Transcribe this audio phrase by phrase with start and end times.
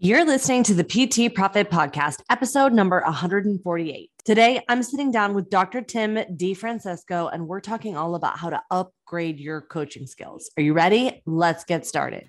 [0.00, 4.10] You're listening to the PT Profit Podcast, episode number 148.
[4.24, 5.82] Today, I'm sitting down with Dr.
[5.82, 10.52] Tim DeFrancesco, and we're talking all about how to upgrade your coaching skills.
[10.56, 11.20] Are you ready?
[11.26, 12.28] Let's get started.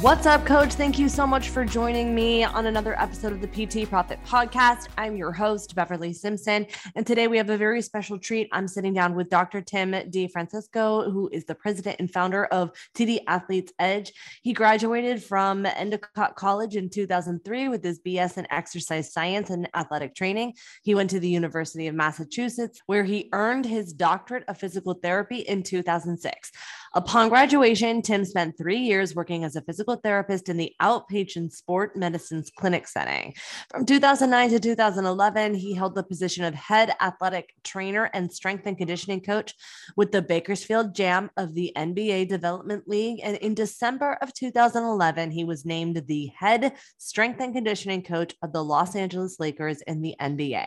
[0.00, 0.72] What's up, coach?
[0.72, 4.86] Thank you so much for joining me on another episode of the PT Profit Podcast.
[4.96, 6.66] I'm your host, Beverly Simpson.
[6.96, 8.48] And today we have a very special treat.
[8.50, 9.60] I'm sitting down with Dr.
[9.60, 14.14] Tim DeFrancesco, who is the president and founder of TD Athletes Edge.
[14.40, 20.14] He graduated from Endicott College in 2003 with his BS in exercise science and athletic
[20.14, 20.54] training.
[20.82, 25.40] He went to the University of Massachusetts, where he earned his doctorate of physical therapy
[25.40, 26.52] in 2006.
[26.92, 31.96] Upon graduation, Tim spent three years working as a physical therapist in the outpatient sport
[31.96, 33.32] medicine's clinic setting.
[33.70, 38.76] From 2009 to 2011, he held the position of head athletic trainer and strength and
[38.76, 39.54] conditioning coach
[39.96, 43.20] with the Bakersfield Jam of the NBA Development League.
[43.22, 48.52] And in December of 2011, he was named the head strength and conditioning coach of
[48.52, 50.66] the Los Angeles Lakers in the NBA.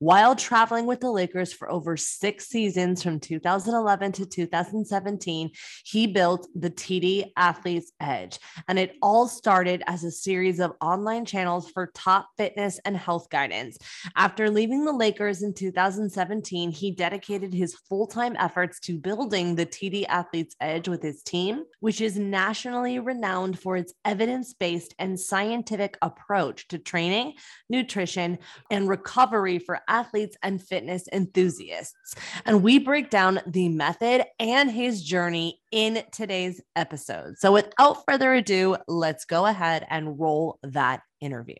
[0.00, 5.51] While traveling with the Lakers for over six seasons from 2011 to 2017,
[5.84, 8.38] he built the TD Athletes Edge.
[8.68, 13.28] And it all started as a series of online channels for top fitness and health
[13.30, 13.78] guidance.
[14.16, 19.66] After leaving the Lakers in 2017, he dedicated his full time efforts to building the
[19.66, 25.18] TD Athletes Edge with his team, which is nationally renowned for its evidence based and
[25.18, 27.34] scientific approach to training,
[27.68, 28.38] nutrition,
[28.70, 32.14] and recovery for athletes and fitness enthusiasts.
[32.44, 37.38] And we break down the method and his journey journey in today's episode.
[37.38, 41.56] So, without further ado, let's go ahead and roll that interview.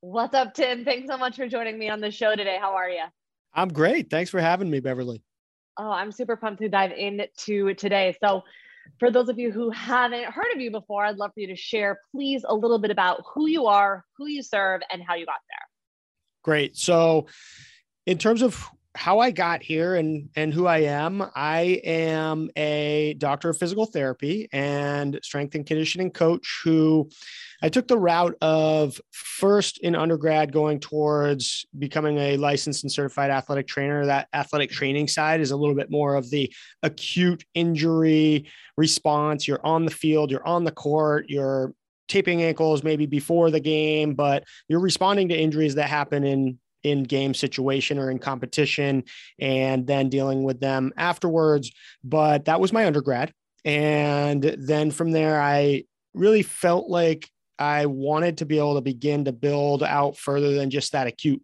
[0.00, 0.84] What's up, Tim?
[0.84, 2.58] Thanks so much for joining me on the show today.
[2.60, 3.04] How are you?
[3.54, 4.10] I'm great.
[4.10, 5.22] Thanks for having me, Beverly.
[5.78, 8.16] Oh, I'm super pumped to dive into today.
[8.22, 8.42] So,
[8.98, 11.56] for those of you who haven't heard of you before, I'd love for you to
[11.56, 15.24] share, please, a little bit about who you are, who you serve, and how you
[15.24, 15.68] got there.
[16.42, 16.76] Great.
[16.76, 17.26] So,
[18.04, 21.22] in terms of how I got here and and who I am.
[21.34, 27.10] I am a doctor of physical therapy and strength and conditioning coach who
[27.60, 33.30] I took the route of first in undergrad going towards becoming a licensed and certified
[33.30, 34.06] athletic trainer.
[34.06, 36.52] That athletic training side is a little bit more of the
[36.82, 39.48] acute injury response.
[39.48, 41.74] You're on the field, you're on the court, you're
[42.06, 47.02] taping ankles maybe before the game, but you're responding to injuries that happen in in
[47.02, 49.04] game situation or in competition
[49.40, 51.72] and then dealing with them afterwards.
[52.04, 53.32] But that was my undergrad.
[53.64, 57.28] And then from there, I really felt like
[57.58, 61.42] I wanted to be able to begin to build out further than just that acute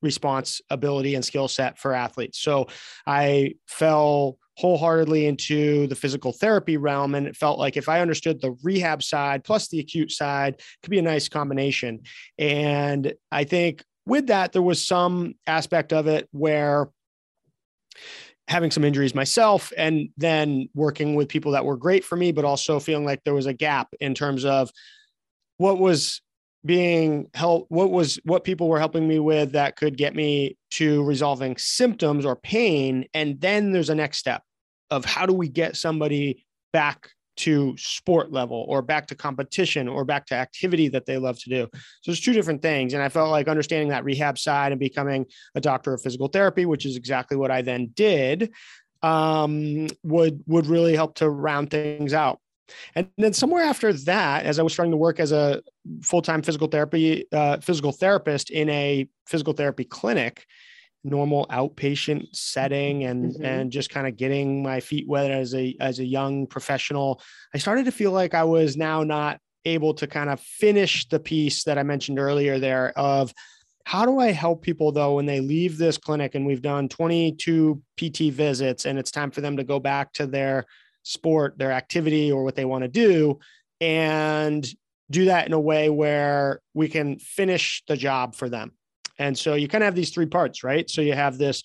[0.00, 2.38] response ability and skill set for athletes.
[2.38, 2.68] So
[3.06, 8.40] I fell wholeheartedly into the physical therapy realm and it felt like if I understood
[8.40, 12.00] the rehab side plus the acute side could be a nice combination.
[12.38, 16.88] And I think with that, there was some aspect of it where
[18.48, 22.44] having some injuries myself and then working with people that were great for me, but
[22.44, 24.70] also feeling like there was a gap in terms of
[25.58, 26.22] what was
[26.64, 31.04] being help what was what people were helping me with that could get me to
[31.04, 33.04] resolving symptoms or pain.
[33.14, 34.42] And then there's a next step
[34.90, 40.04] of how do we get somebody back to sport level or back to competition or
[40.04, 41.68] back to activity that they love to do.
[42.02, 42.94] So it's two different things.
[42.94, 46.66] And I felt like understanding that rehab side and becoming a doctor of physical therapy,
[46.66, 48.52] which is exactly what I then did,
[49.02, 52.40] um, would would really help to round things out.
[52.94, 55.62] And then somewhere after that, as I was starting to work as a
[56.02, 60.44] full-time physical therapy uh, physical therapist in a physical therapy clinic,
[61.04, 63.44] normal outpatient setting and mm-hmm.
[63.44, 67.20] and just kind of getting my feet wet as a as a young professional
[67.54, 71.20] i started to feel like i was now not able to kind of finish the
[71.20, 73.32] piece that i mentioned earlier there of
[73.84, 77.80] how do i help people though when they leave this clinic and we've done 22
[77.96, 80.64] pt visits and it's time for them to go back to their
[81.04, 83.38] sport their activity or what they want to do
[83.80, 84.68] and
[85.10, 88.72] do that in a way where we can finish the job for them
[89.18, 90.88] and so you kind of have these three parts, right?
[90.88, 91.62] So you have this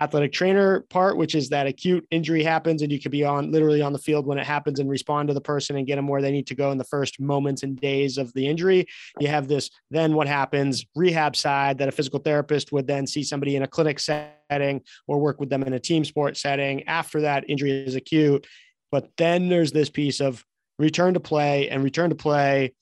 [0.00, 3.82] athletic trainer part, which is that acute injury happens and you could be on literally
[3.82, 6.22] on the field when it happens and respond to the person and get them where
[6.22, 8.86] they need to go in the first moments and days of the injury.
[9.18, 13.22] You have this, then what happens, rehab side that a physical therapist would then see
[13.22, 17.22] somebody in a clinic setting or work with them in a team sport setting after
[17.22, 18.46] that injury is acute.
[18.92, 20.44] But then there's this piece of
[20.78, 22.72] return to play and return to play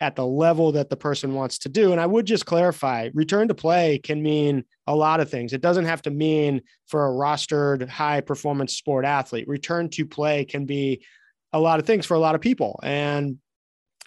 [0.00, 1.92] at the level that the person wants to do.
[1.92, 5.52] And I would just clarify return to play can mean a lot of things.
[5.52, 9.48] It doesn't have to mean for a rostered high performance sport athlete.
[9.48, 11.04] Return to play can be
[11.52, 12.80] a lot of things for a lot of people.
[12.82, 13.38] And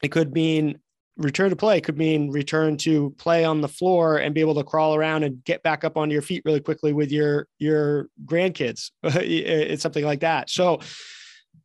[0.04, 0.80] it could mean
[1.18, 4.64] return to play could mean return to play on the floor and be able to
[4.64, 8.92] crawl around and get back up onto your feet really quickly with your your grandkids.
[9.04, 10.50] it's something like that.
[10.50, 10.80] So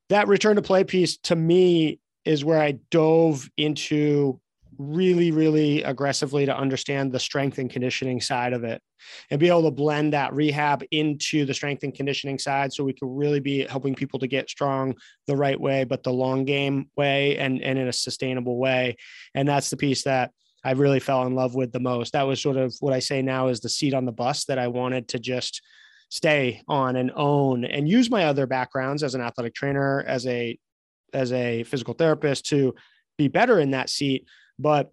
[0.09, 4.41] that return to play piece to me is where I dove into
[4.79, 8.83] really, really aggressively to understand the strength and conditioning side of it
[9.31, 12.93] and be able to blend that rehab into the strength and conditioning side so we
[12.93, 14.95] could really be helping people to get strong
[15.27, 18.97] the right way, but the long game way and, and in a sustainable way.
[19.35, 20.31] And that's the piece that
[20.65, 22.13] I really fell in love with the most.
[22.13, 24.59] That was sort of what I say now is the seat on the bus that
[24.59, 25.61] I wanted to just
[26.09, 30.59] stay on and own and use my other backgrounds as an athletic trainer, as a
[31.13, 32.75] as a physical therapist to
[33.19, 34.27] be better in that seat.
[34.59, 34.93] But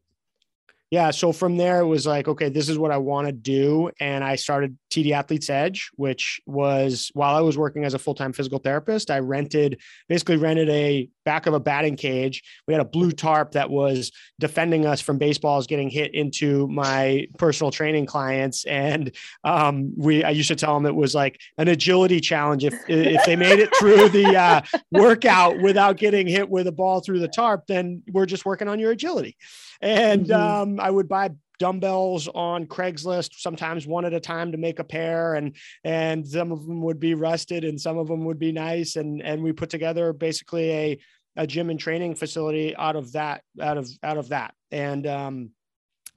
[0.91, 3.91] yeah, so from there it was like, okay, this is what I want to do.
[3.99, 8.15] And I started TD Athletes Edge, which was while I was working as a full
[8.15, 12.41] time physical therapist, I rented basically rented a back of a batting cage.
[12.67, 17.27] We had a blue tarp that was defending us from baseballs getting hit into my
[17.37, 18.65] personal training clients.
[18.65, 19.11] And
[19.43, 22.65] um, we, I used to tell them it was like an agility challenge.
[22.65, 27.01] If, if they made it through the uh, workout without getting hit with a ball
[27.01, 29.37] through the tarp, then we're just working on your agility.
[29.81, 30.41] And mm-hmm.
[30.41, 34.83] um, I would buy dumbbells on Craigslist, sometimes one at a time to make a
[34.83, 38.51] pair, and and some of them would be rusted and some of them would be
[38.51, 40.99] nice, and and we put together basically a
[41.35, 45.51] a gym and training facility out of that out of out of that, and um,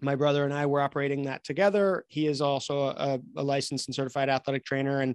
[0.00, 2.04] my brother and I were operating that together.
[2.08, 5.14] He is also a, a licensed and certified athletic trainer, and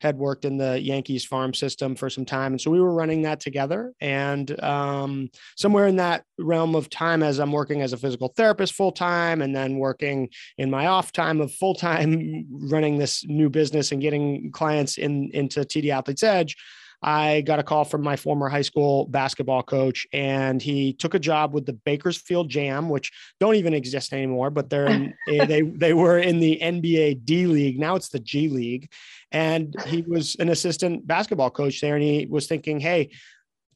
[0.00, 2.52] had worked in the Yankees farm system for some time.
[2.52, 3.92] And so we were running that together.
[4.00, 8.74] And um, somewhere in that realm of time, as I'm working as a physical therapist
[8.74, 10.28] full time and then working
[10.58, 15.30] in my off time of full time running this new business and getting clients in
[15.32, 16.56] into TD Athletes Edge,
[17.02, 21.18] I got a call from my former high school basketball coach, and he took a
[21.18, 25.62] job with the Bakersfield Jam, which don't even exist anymore, but they're in, eh, they
[25.62, 27.78] they were in the NBA D League.
[27.78, 28.90] Now it's the G League,
[29.32, 33.10] and he was an assistant basketball coach there, and he was thinking, hey.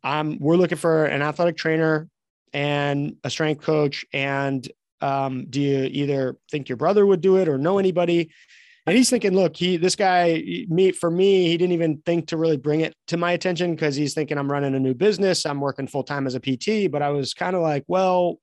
[0.02, 2.08] Um, we're looking for an athletic trainer
[2.54, 4.66] and a strength coach and
[5.02, 8.30] um, do you either think your brother would do it or know anybody
[8.86, 12.36] and he's thinking, look, he this guy, me for me, he didn't even think to
[12.36, 15.60] really bring it to my attention because he's thinking I'm running a new business, I'm
[15.60, 16.90] working full time as a PT.
[16.90, 18.40] But I was kind of like, well,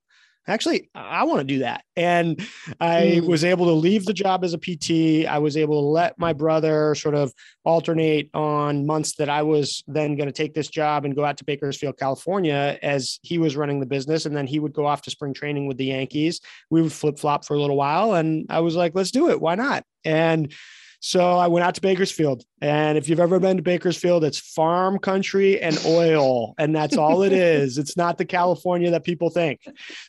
[0.48, 1.84] actually i want to do that.
[1.96, 2.40] And
[2.80, 3.28] i mm.
[3.28, 6.34] was able to leave the job as a pt i was able to let my
[6.34, 7.34] brother sort of
[7.66, 11.38] alternate on months that i was then going to take this job and go out
[11.38, 14.26] to bakersfield california as he was running the business.
[14.26, 16.40] And then he would go off to spring training with the yankees.
[16.70, 19.42] We would flip flop for a little while and i was like let's do it.
[19.42, 19.84] Why not?
[20.06, 20.54] And
[21.00, 22.44] so I went out to Bakersfield.
[22.62, 26.56] And if you've ever been to Bakersfield, it's farm country and oil.
[26.58, 27.78] And that's all it is.
[27.78, 29.62] It's not the California that people think.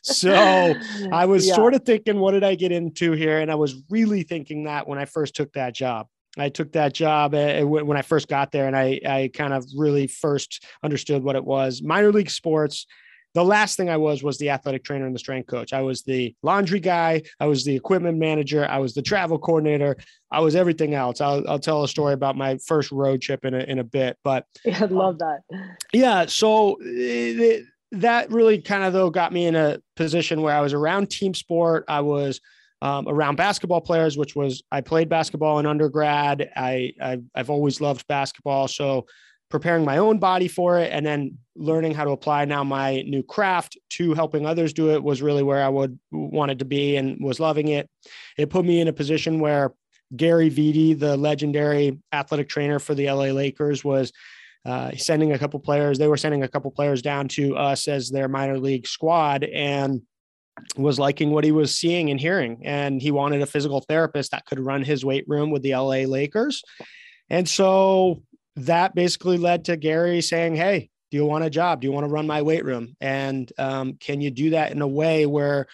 [0.03, 0.33] So
[1.11, 1.55] I was yeah.
[1.55, 3.39] sort of thinking, what did I get into here?
[3.39, 6.07] And I was really thinking that when I first took that job.
[6.37, 9.65] I took that job eh, when I first got there, and I, I kind of
[9.75, 11.81] really first understood what it was.
[11.81, 12.85] Minor league sports
[13.33, 15.73] the last thing I was was the athletic trainer and the strength coach.
[15.73, 17.21] I was the laundry guy.
[17.39, 18.65] I was the equipment manager.
[18.67, 19.97] I was the travel coordinator.
[20.31, 21.21] I was everything else.
[21.21, 24.17] I'll, I'll tell a story about my first road trip in a, in a bit,
[24.23, 25.77] but yeah, I'd love um, that.
[25.93, 26.25] Yeah.
[26.25, 30.61] So it, it, that really kind of though got me in a position where I
[30.61, 31.85] was around team sport.
[31.87, 32.39] I was
[32.81, 36.51] um, around basketball players, which was I played basketball in undergrad.
[36.55, 38.67] I, I I've always loved basketball.
[38.67, 39.05] So
[39.49, 43.23] preparing my own body for it and then learning how to apply now my new
[43.23, 47.17] craft to helping others do it was really where I would wanted to be and
[47.19, 47.89] was loving it.
[48.37, 49.73] It put me in a position where
[50.15, 54.11] Gary Vitti, the legendary athletic trainer for the LA Lakers, was
[54.65, 55.97] uh, sending a couple players.
[55.97, 60.01] They were sending a couple players down to us as their minor league squad and
[60.77, 62.61] was liking what he was seeing and hearing.
[62.65, 66.03] And he wanted a physical therapist that could run his weight room with the LA
[66.05, 66.63] Lakers.
[67.29, 68.21] And so
[68.65, 71.81] that basically led to Gary saying, Hey, do you want a job?
[71.81, 72.95] Do you want to run my weight room?
[73.01, 75.67] And um, can you do that in a way where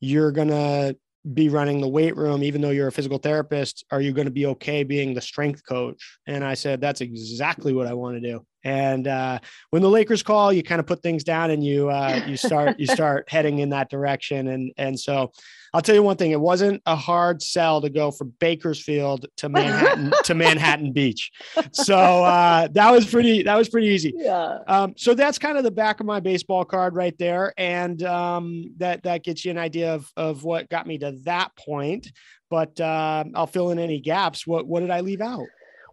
[0.00, 0.96] you're going to
[1.34, 3.84] be running the weight room, even though you're a physical therapist?
[3.90, 6.18] Are you going to be okay being the strength coach?
[6.26, 8.44] And I said, that's exactly what I want to do.
[8.64, 9.38] And uh,
[9.70, 12.78] when the Lakers call, you kind of put things down and you uh, you start
[12.78, 14.48] you start heading in that direction.
[14.48, 15.32] And and so
[15.74, 19.48] I'll tell you one thing: it wasn't a hard sell to go from Bakersfield to
[19.48, 21.30] Manhattan to Manhattan Beach.
[21.72, 23.42] So uh, that was pretty.
[23.42, 24.12] That was pretty easy.
[24.14, 24.58] Yeah.
[24.68, 28.64] Um, so that's kind of the back of my baseball card right there, and um,
[28.78, 32.10] that that gets you an idea of of what got me to that point.
[32.50, 34.46] But uh, I'll fill in any gaps.
[34.46, 35.46] What what did I leave out?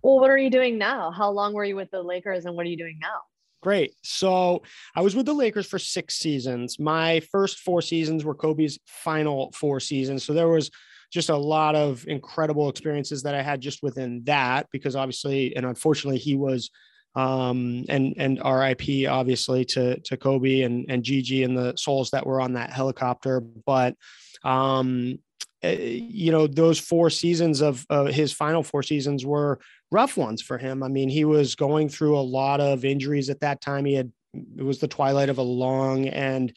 [0.03, 1.12] Well, what are you doing now?
[1.12, 3.21] How long were you with the Lakers, and what are you doing now?
[3.62, 3.94] Great.
[4.04, 4.63] So
[4.96, 6.80] I was with the Lakers for six seasons.
[6.80, 10.24] My first four seasons were Kobe's final four seasons.
[10.24, 10.72] So there was
[11.12, 15.66] just a lot of incredible experiences that I had just within that, because obviously, and
[15.66, 16.70] unfortunately, he was
[17.16, 22.25] um and and RIP obviously to to Kobe and and Gigi and the souls that
[22.25, 23.96] were on that helicopter but
[24.44, 25.18] um
[25.63, 29.60] uh, you know those four seasons of uh, his final four seasons were
[29.91, 30.84] rough ones for him.
[30.84, 33.86] I mean, he was going through a lot of injuries at that time.
[33.86, 34.12] He had
[34.58, 36.55] it was the twilight of a long and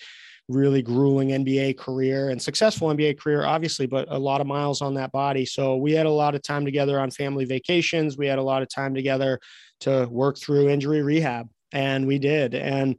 [0.48, 4.94] really grueling NBA career and successful NBA career, obviously, but a lot of miles on
[4.94, 5.46] that body.
[5.46, 8.18] So we had a lot of time together on family vacations.
[8.18, 9.40] We had a lot of time together
[9.80, 12.54] to work through injury rehab, and we did.
[12.54, 12.96] And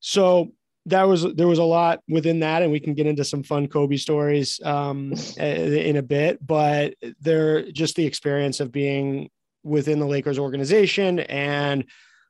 [0.00, 0.52] so
[0.86, 3.66] that was there was a lot within that, and we can get into some fun
[3.66, 6.44] Kobe stories um, in a bit.
[6.44, 9.28] But there, just the experience of being
[9.66, 11.84] within the Lakers organization and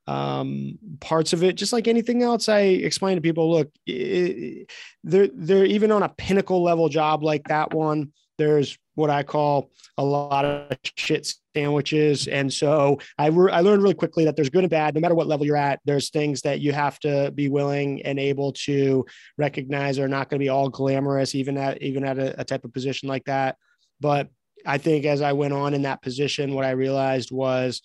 [0.07, 4.71] um, parts of it, just like anything else, I explain to people, look, it,
[5.03, 8.13] they're, they're even on a pinnacle level job like that one.
[8.39, 12.29] There's what I call a lot of shit sandwiches.
[12.29, 15.15] And so I, re- I learned really quickly that there's good and bad, no matter
[15.15, 19.05] what level you're at, there's things that you have to be willing and able to
[19.39, 22.65] recognize are not going to be all glamorous, even at, even at a, a type
[22.65, 23.57] of position like that.
[24.01, 24.29] But
[24.65, 27.83] I think as I went on in that position, what I realized was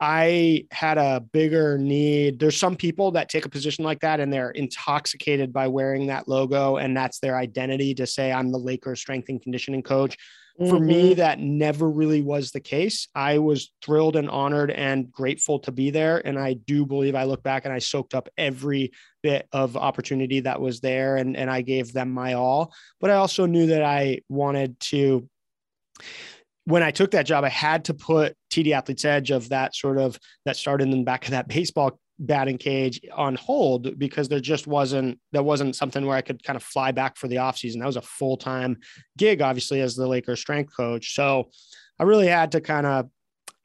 [0.00, 2.40] I had a bigger need.
[2.40, 6.26] There's some people that take a position like that and they're intoxicated by wearing that
[6.26, 10.16] logo, and that's their identity to say, I'm the Lakers strength and conditioning coach.
[10.60, 10.70] Mm-hmm.
[10.70, 11.18] For me, mm-hmm.
[11.18, 13.08] that never really was the case.
[13.14, 16.18] I was thrilled and honored and grateful to be there.
[16.26, 20.40] And I do believe I look back and I soaked up every bit of opportunity
[20.40, 22.74] that was there and, and I gave them my all.
[23.00, 25.26] But I also knew that I wanted to
[26.64, 29.98] when I took that job, I had to put TD Athlete's Edge of that sort
[29.98, 34.38] of that started in the back of that baseball batting cage on hold because there
[34.38, 37.80] just wasn't that wasn't something where I could kind of fly back for the offseason.
[37.80, 38.78] That was a full-time
[39.18, 41.14] gig, obviously, as the Lakers strength coach.
[41.14, 41.50] So
[41.98, 43.08] I really had to kind of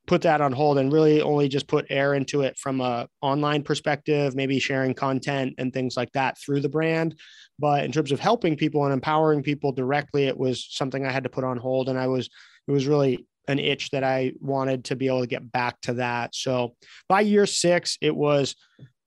[0.07, 3.61] put that on hold and really only just put air into it from a online
[3.61, 7.15] perspective, maybe sharing content and things like that through the brand.
[7.59, 11.23] But in terms of helping people and empowering people directly, it was something I had
[11.23, 11.89] to put on hold.
[11.89, 12.29] And I was,
[12.67, 15.93] it was really an itch that I wanted to be able to get back to
[15.93, 16.35] that.
[16.35, 16.75] So
[17.07, 18.55] by year six, it was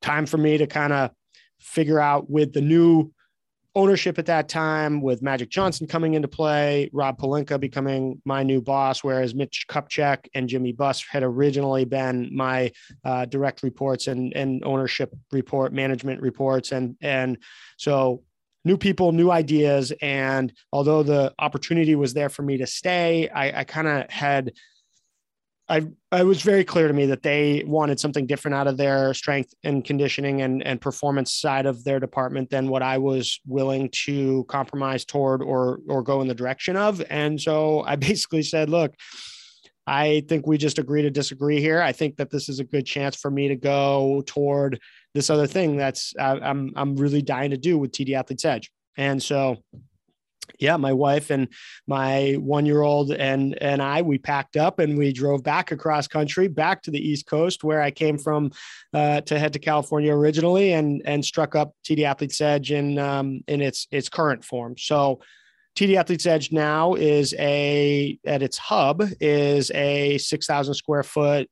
[0.00, 1.10] time for me to kind of
[1.58, 3.12] figure out with the new
[3.76, 8.60] ownership at that time with Magic Johnson coming into play, Rob Pelinka becoming my new
[8.60, 12.72] boss, whereas Mitch Kupchak and Jimmy Buss had originally been my
[13.04, 16.72] uh, direct reports and, and ownership report, management reports.
[16.72, 17.38] And, and
[17.76, 18.24] so
[18.64, 19.92] new people, new ideas.
[20.02, 24.52] And although the opportunity was there for me to stay, I, I kind of had
[25.70, 29.14] I, I was very clear to me that they wanted something different out of their
[29.14, 33.88] strength and conditioning and, and performance side of their department than what I was willing
[34.06, 37.00] to compromise toward or or go in the direction of.
[37.08, 38.96] And so I basically said, look,
[39.86, 41.80] I think we just agree to disagree here.
[41.80, 44.80] I think that this is a good chance for me to go toward
[45.14, 48.70] this other thing that's uh, I'm I'm really dying to do with TD Athletes Edge.
[48.96, 49.62] And so
[50.58, 51.48] yeah, my wife and
[51.86, 56.06] my one year old and and I we packed up and we drove back across
[56.06, 58.52] country back to the East Coast where I came from
[58.92, 63.40] uh, to head to California originally and and struck up TD Athletes Edge in um,
[63.48, 64.76] in its its current form.
[64.76, 65.20] So
[65.76, 71.48] TD Athletes Edge now is a at its hub is a 6,000 square foot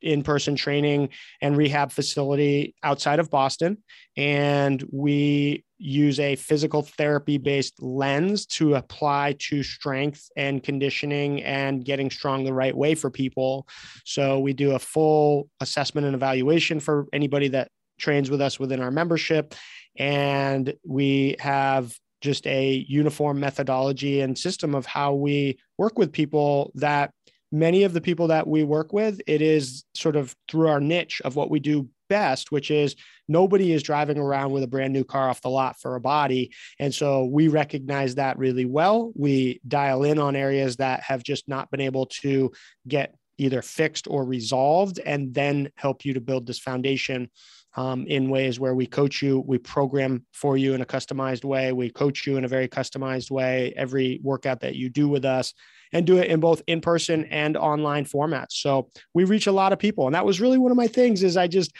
[0.00, 1.10] in-person training
[1.42, 3.76] and rehab facility outside of Boston
[4.16, 11.84] and we use a physical therapy based lens to apply to strength and conditioning and
[11.84, 13.68] getting strong the right way for people.
[14.04, 18.80] So we do a full assessment and evaluation for anybody that trains with us within
[18.80, 19.54] our membership.
[19.96, 26.72] And we have just a uniform methodology and system of how we work with people
[26.74, 27.12] that
[27.50, 31.22] many of the people that we work with, it is sort of through our niche
[31.24, 32.96] of what we do best, which is
[33.28, 36.50] nobody is driving around with a brand new car off the lot for a body.
[36.78, 39.12] And so we recognize that really well.
[39.14, 42.52] We dial in on areas that have just not been able to
[42.86, 47.30] get either fixed or resolved, and then help you to build this foundation
[47.76, 51.72] um, in ways where we coach you, we program for you in a customized way,
[51.72, 55.54] we coach you in a very customized way every workout that you do with us
[55.92, 58.52] and do it in both in person and online formats.
[58.52, 60.06] So we reach a lot of people.
[60.06, 61.72] And that was really one of my things is I just,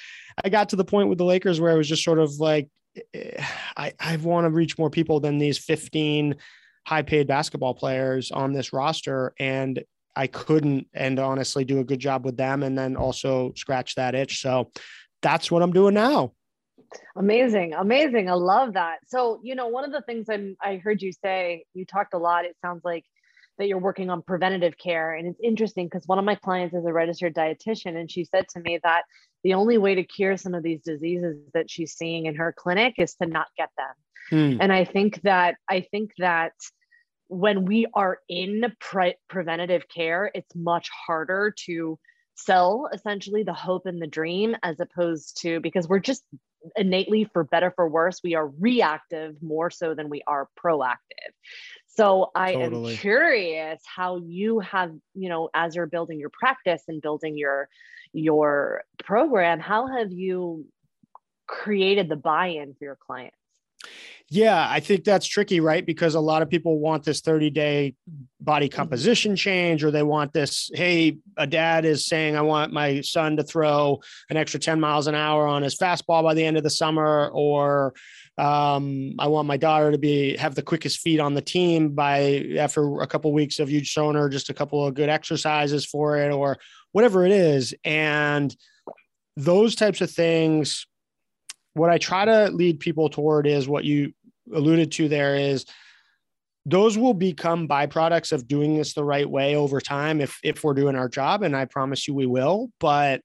[0.44, 2.68] I got to the point with the Lakers where I was just sort of like,
[3.14, 3.44] eh,
[3.76, 6.36] I, I want to reach more people than these 15
[6.86, 9.34] high paid basketball players on this roster.
[9.38, 9.82] And
[10.16, 14.14] I couldn't, and honestly, do a good job with them and then also scratch that
[14.14, 14.40] itch.
[14.40, 14.70] So
[15.22, 16.32] that's what I'm doing now.
[17.16, 18.30] Amazing, amazing.
[18.30, 18.98] I love that.
[19.06, 22.18] So, you know, one of the things I'm, I heard you say, you talked a
[22.18, 22.44] lot.
[22.44, 23.04] It sounds like
[23.58, 25.14] that you're working on preventative care.
[25.14, 28.46] And it's interesting because one of my clients is a registered dietitian, and she said
[28.50, 29.02] to me that
[29.44, 32.94] the only way to cure some of these diseases that she's seeing in her clinic
[32.98, 33.94] is to not get them.
[34.30, 34.60] Hmm.
[34.60, 36.52] And I think that I think that
[37.28, 41.98] when we are in pre- preventative care, it's much harder to
[42.38, 46.22] sell essentially the hope and the dream as opposed to because we're just
[46.76, 51.32] innately for better for worse we are reactive more so than we are proactive
[51.98, 52.92] so I totally.
[52.92, 57.68] am curious how you have, you know, as you're building your practice and building your
[58.12, 60.64] your program, how have you
[61.48, 63.34] created the buy-in for your clients?
[64.30, 65.84] Yeah, I think that's tricky, right?
[65.84, 67.94] Because a lot of people want this 30 day
[68.40, 68.76] body mm-hmm.
[68.76, 70.70] composition change, or they want this.
[70.74, 75.06] Hey, a dad is saying, I want my son to throw an extra 10 miles
[75.06, 77.94] an hour on his fastball by the end of the summer, or
[78.36, 82.46] um, I want my daughter to be have the quickest feet on the team by
[82.58, 85.86] after a couple of weeks of you showing her just a couple of good exercises
[85.86, 86.58] for it or
[86.92, 87.74] whatever it is.
[87.82, 88.54] And
[89.36, 90.86] those types of things,
[91.78, 94.12] what I try to lead people toward is what you
[94.52, 95.66] alluded to there is
[96.66, 100.74] those will become byproducts of doing this the right way over time if if we're
[100.74, 103.20] doing our job and i promise you we will but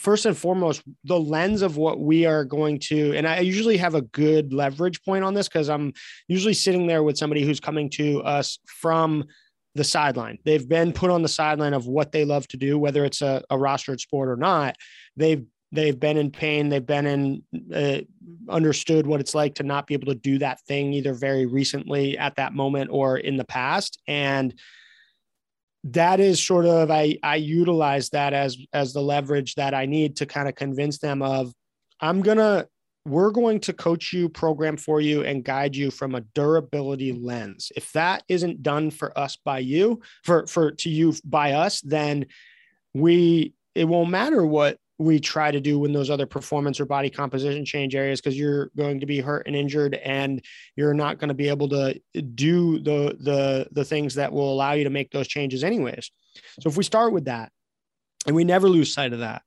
[0.00, 3.94] first and foremost, the lens of what we are going to, and I usually have
[3.94, 5.92] a good leverage point on this because I'm
[6.28, 9.24] usually sitting there with somebody who's coming to us from
[9.74, 10.38] the sideline.
[10.44, 13.42] They've been put on the sideline of what they love to do, whether it's a,
[13.50, 14.76] a rostered sport or not.
[15.16, 16.68] They've they've been in pain.
[16.68, 17.42] They've been in
[17.74, 18.00] uh,
[18.48, 22.18] understood what it's like to not be able to do that thing either very recently
[22.18, 24.54] at that moment or in the past, and
[25.84, 30.16] that is sort of I I utilize that as as the leverage that I need
[30.16, 31.52] to kind of convince them of
[32.00, 32.66] I'm gonna
[33.06, 37.72] we're going to coach you, program for you, and guide you from a durability lens.
[37.74, 42.26] If that isn't done for us by you, for for to you by us, then
[42.92, 47.08] we it won't matter what we try to do when those other performance or body
[47.08, 50.44] composition change areas because you're going to be hurt and injured and
[50.76, 51.98] you're not going to be able to
[52.34, 56.10] do the the the things that will allow you to make those changes anyways.
[56.60, 57.50] So if we start with that
[58.26, 59.42] and we never lose sight of that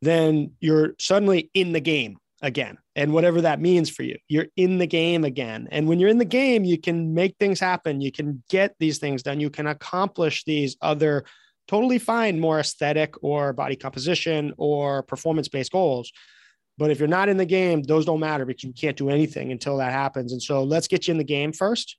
[0.00, 4.78] then you're suddenly in the game again and whatever that means for you you're in
[4.78, 5.68] the game again.
[5.70, 8.00] And when you're in the game you can make things happen.
[8.00, 9.38] You can get these things done.
[9.38, 11.24] You can accomplish these other
[11.72, 16.12] totally fine more aesthetic or body composition or performance based goals.
[16.76, 19.52] But if you're not in the game, those don't matter because you can't do anything
[19.52, 20.32] until that happens.
[20.32, 21.96] And so let's get you in the game first.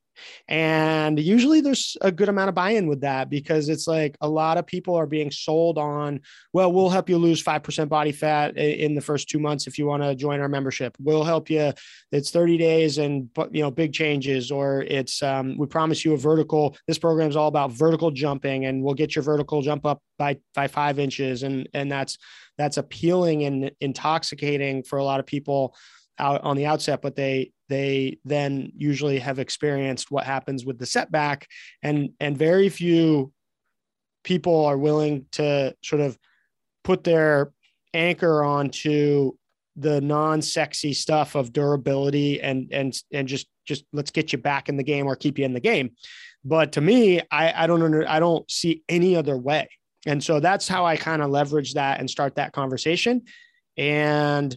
[0.47, 4.27] And usually there's a good amount of buy in with that because it's like a
[4.27, 6.21] lot of people are being sold on,
[6.53, 9.85] well, we'll help you lose 5% body fat in the first two months if you
[9.85, 10.95] want to join our membership.
[10.99, 11.73] We'll help you.
[12.11, 16.17] It's 30 days and, you know, big changes, or it's, um, we promise you a
[16.17, 16.77] vertical.
[16.87, 20.37] This program is all about vertical jumping and we'll get your vertical jump up by,
[20.53, 21.43] by five inches.
[21.43, 22.17] And, and that's,
[22.57, 25.75] that's appealing and intoxicating for a lot of people
[26.19, 30.85] out on the outset, but they they then usually have experienced what happens with the
[30.85, 31.47] setback,
[31.81, 33.31] and and very few
[34.23, 36.17] people are willing to sort of
[36.83, 37.51] put their
[37.93, 39.31] anchor onto
[39.75, 44.77] the non-sexy stuff of durability and and and just just let's get you back in
[44.77, 45.91] the game or keep you in the game.
[46.45, 49.69] But to me, I I don't under, I don't see any other way.
[50.05, 53.23] And so that's how I kind of leverage that and start that conversation.
[53.77, 54.55] And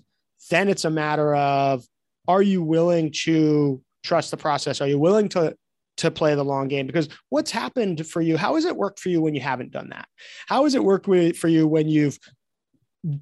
[0.50, 1.84] then it's a matter of
[2.28, 4.80] are you willing to trust the process?
[4.80, 5.56] Are you willing to
[5.98, 6.86] to play the long game?
[6.86, 9.90] Because what's happened for you how has it worked for you when you haven't done
[9.90, 10.08] that?
[10.46, 12.18] How has it worked with, for you when you've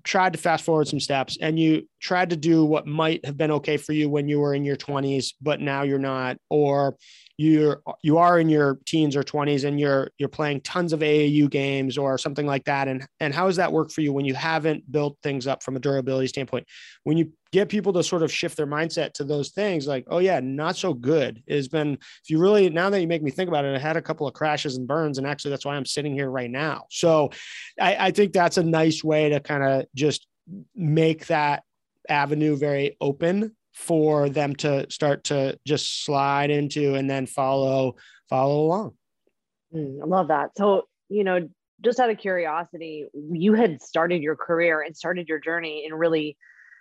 [0.03, 3.51] tried to fast forward some steps and you tried to do what might have been
[3.51, 6.37] okay for you when you were in your 20s but now you're not?
[6.51, 6.97] Or
[7.37, 11.51] you're you are in your teens or 20s and you're you're playing tons of AAU
[11.51, 12.87] games or something like that.
[12.87, 15.75] And and how does that work for you when you haven't built things up from
[15.75, 16.67] a durability standpoint?
[17.03, 20.19] When you get people to sort of shift their mindset to those things like oh
[20.19, 21.43] yeah not so good.
[21.47, 23.97] It's been if you really now that you make me think about it i had
[23.97, 26.85] a couple of crashes and burns and actually that's why i'm sitting here right now.
[26.91, 27.31] So
[27.81, 30.29] i, I think that's a nice way to kind of just
[30.77, 31.65] make that
[32.09, 37.97] avenue very open for them to start to just slide into and then follow
[38.31, 38.95] follow along.
[39.75, 40.51] Mm, I love that.
[40.57, 41.49] So, you know,
[41.85, 46.37] just out of curiosity, you had started your career and started your journey in really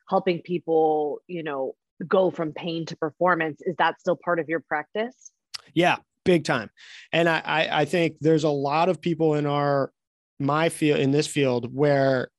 [0.10, 1.74] helping people, you know,
[2.08, 3.62] go from pain to performance.
[3.62, 5.32] Is that still part of your practice?
[5.74, 6.70] Yeah, big time.
[7.12, 9.92] And I, I, I think there's a lot of people in our
[10.40, 12.30] my field in this field where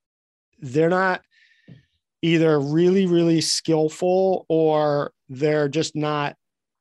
[0.60, 1.22] they're not
[2.24, 6.34] either really really skillful or they're just not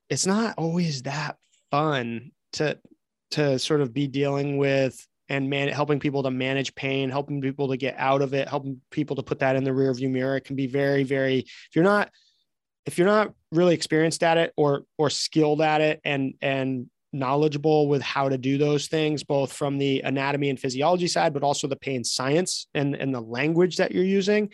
[0.10, 1.36] it's not always that
[1.70, 2.80] fun to
[3.30, 7.68] to sort of be dealing with and man helping people to manage pain helping people
[7.68, 10.38] to get out of it helping people to put that in the rear view mirror.
[10.38, 12.10] It can be very very if you're not
[12.86, 17.90] if you're not really experienced at it or or skilled at it and and knowledgeable
[17.90, 21.68] with how to do those things both from the anatomy and physiology side but also
[21.68, 24.50] the pain science and and the language that you're using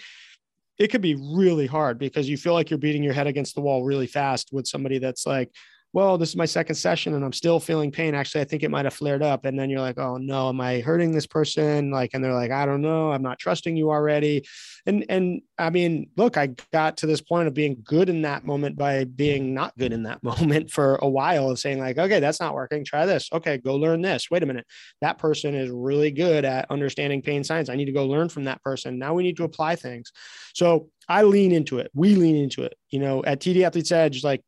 [0.80, 3.62] it could be really hard because you feel like you're beating your head against the
[3.62, 5.52] wall really fast with somebody that's like,
[5.92, 8.14] well, this is my second session and I'm still feeling pain.
[8.14, 9.46] Actually, I think it might have flared up.
[9.46, 11.90] And then you're like, oh no, am I hurting this person?
[11.90, 14.46] Like, and they're like, I don't know, I'm not trusting you already.
[14.86, 18.46] And and I mean, look, I got to this point of being good in that
[18.46, 22.20] moment by being not good in that moment for a while of saying, like, okay,
[22.20, 22.86] that's not working.
[22.86, 23.28] Try this.
[23.34, 24.30] Okay, go learn this.
[24.30, 24.68] Wait a minute.
[25.02, 27.68] That person is really good at understanding pain science.
[27.68, 29.00] I need to go learn from that person.
[29.00, 30.12] Now we need to apply things.
[30.54, 31.90] So I lean into it.
[31.96, 32.76] We lean into it.
[32.92, 34.44] You know, at TD Athletes Edge, like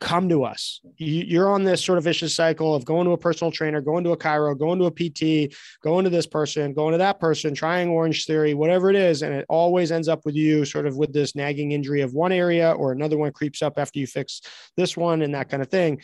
[0.00, 0.80] come to us.
[0.96, 4.12] You're on this sort of vicious cycle of going to a personal trainer, going to
[4.12, 7.90] a chiro, going to a PT, going to this person, going to that person, trying
[7.90, 9.22] Orange Theory, whatever it is.
[9.22, 12.32] And it always ends up with you sort of with this nagging injury of one
[12.32, 14.40] area or another one creeps up after you fix
[14.76, 16.00] this one and that kind of thing.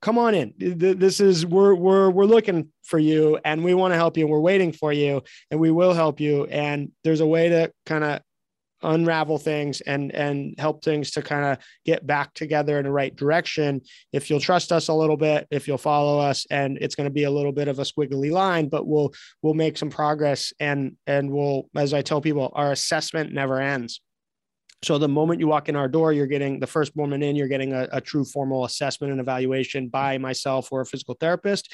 [0.00, 0.52] Come on in.
[0.58, 4.30] This is we're we're we're looking for you and we want to help you and
[4.30, 6.44] we're waiting for you and we will help you.
[6.44, 8.20] And there's a way to kind of
[8.84, 13.14] unravel things and and help things to kind of get back together in the right
[13.14, 13.80] direction.
[14.12, 17.12] If you'll trust us a little bit if you'll follow us and it's going to
[17.12, 20.96] be a little bit of a squiggly line but we'll we'll make some progress and
[21.06, 24.00] and we'll as i tell people our assessment never ends
[24.84, 27.48] so the moment you walk in our door, you're getting the first moment in, you're
[27.48, 31.72] getting a, a, true formal assessment and evaluation by myself or a physical therapist.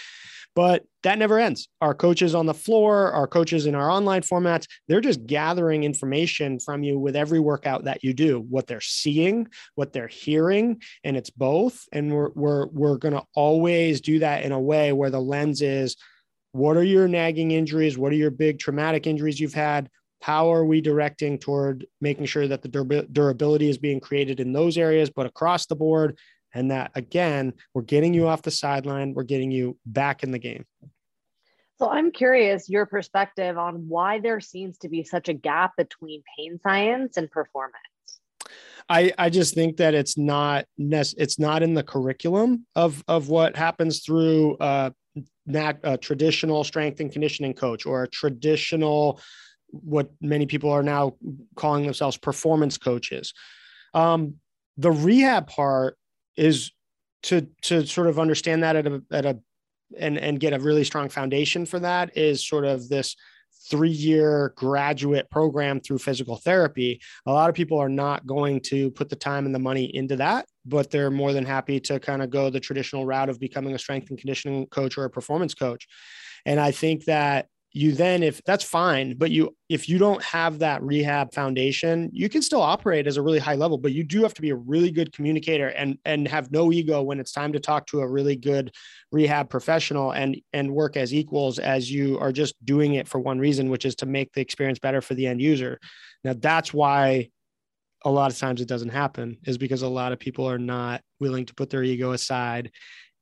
[0.57, 1.69] But that never ends.
[1.81, 6.59] Our coaches on the floor, our coaches in our online formats, they're just gathering information
[6.59, 9.47] from you with every workout that you do, what they're seeing,
[9.77, 11.85] what they're hearing, and it's both.
[11.93, 15.97] And we're we're we're gonna always do that in a way where the lens is
[16.53, 17.97] what are your nagging injuries?
[17.97, 19.89] What are your big traumatic injuries you've had?
[20.21, 22.69] How are we directing toward making sure that the
[23.13, 26.19] durability is being created in those areas, but across the board?
[26.53, 30.39] And that again, we're getting you off the sideline, we're getting you back in the
[30.39, 30.67] game.
[31.79, 36.23] So I'm curious your perspective on why there seems to be such a gap between
[36.37, 37.77] pain science and performance.
[38.91, 43.57] I, I just think that it's not it's not in the curriculum of of what
[43.57, 44.91] happens through uh,
[45.47, 49.21] nat, a traditional strength and conditioning coach or a traditional
[49.73, 51.15] what many people are now
[51.57, 53.33] calling themselves performance coaches.
[53.95, 54.37] Um,
[54.77, 55.97] the rehab part
[56.37, 56.73] is
[57.25, 59.39] to to sort of understand that at a at a
[59.99, 63.17] and and get a really strong foundation for that is sort of this
[63.69, 67.01] three year graduate program through physical therapy.
[67.27, 70.17] A lot of people are not going to put the time and the money into
[70.17, 73.75] that, but they're more than happy to kind of go the traditional route of becoming
[73.75, 75.87] a strength and conditioning coach or a performance coach.
[76.47, 80.59] And I think that you then if that's fine but you if you don't have
[80.59, 84.23] that rehab foundation you can still operate as a really high level but you do
[84.23, 87.53] have to be a really good communicator and and have no ego when it's time
[87.53, 88.73] to talk to a really good
[89.13, 93.39] rehab professional and and work as equals as you are just doing it for one
[93.39, 95.79] reason which is to make the experience better for the end user.
[96.25, 97.31] Now that's why
[98.05, 101.03] a lot of times it doesn't happen is because a lot of people are not
[101.21, 102.71] willing to put their ego aside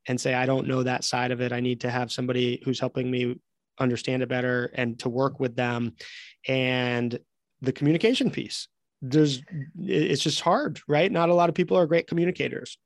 [0.06, 1.52] and say i don't know that side of it.
[1.52, 3.36] I need to have somebody who's helping me
[3.78, 5.94] understand it better and to work with them.
[6.46, 7.18] And
[7.60, 8.68] the communication piece
[9.00, 9.42] there's
[9.78, 11.10] it's just hard right?
[11.10, 12.78] Not a lot of people are great communicators.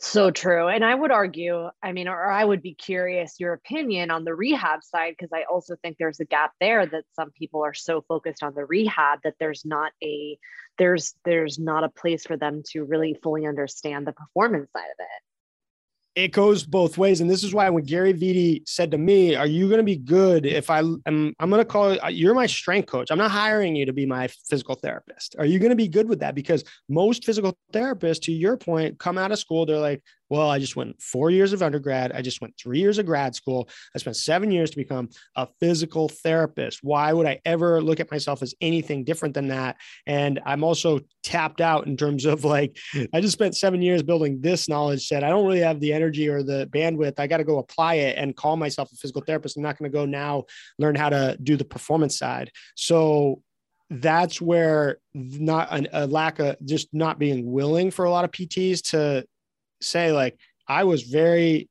[0.00, 0.68] So true.
[0.68, 4.34] And I would argue, I mean, or I would be curious your opinion on the
[4.34, 8.04] rehab side, because I also think there's a gap there that some people are so
[8.06, 10.36] focused on the rehab that there's not a
[10.78, 14.98] there's there's not a place for them to really fully understand the performance side of
[14.98, 15.22] it
[16.14, 17.20] it goes both ways.
[17.20, 19.96] And this is why when Gary Vitti said to me, Are you going to be
[19.96, 21.02] good if I am?
[21.06, 23.10] I'm going to call you're my strength coach.
[23.10, 25.34] I'm not hiring you to be my physical therapist.
[25.38, 26.34] Are you going to be good with that?
[26.34, 30.58] Because most physical therapists, to your point, come out of school, they're like, well, I
[30.58, 32.12] just went four years of undergrad.
[32.12, 33.68] I just went three years of grad school.
[33.94, 36.80] I spent seven years to become a physical therapist.
[36.82, 39.76] Why would I ever look at myself as anything different than that?
[40.06, 42.76] And I'm also tapped out in terms of like,
[43.12, 45.24] I just spent seven years building this knowledge set.
[45.24, 47.18] I don't really have the energy or the bandwidth.
[47.18, 49.56] I got to go apply it and call myself a physical therapist.
[49.56, 50.44] I'm not going to go now
[50.78, 52.50] learn how to do the performance side.
[52.76, 53.42] So
[53.90, 58.90] that's where not a lack of just not being willing for a lot of PTs
[58.90, 59.26] to
[59.84, 61.68] say like I was very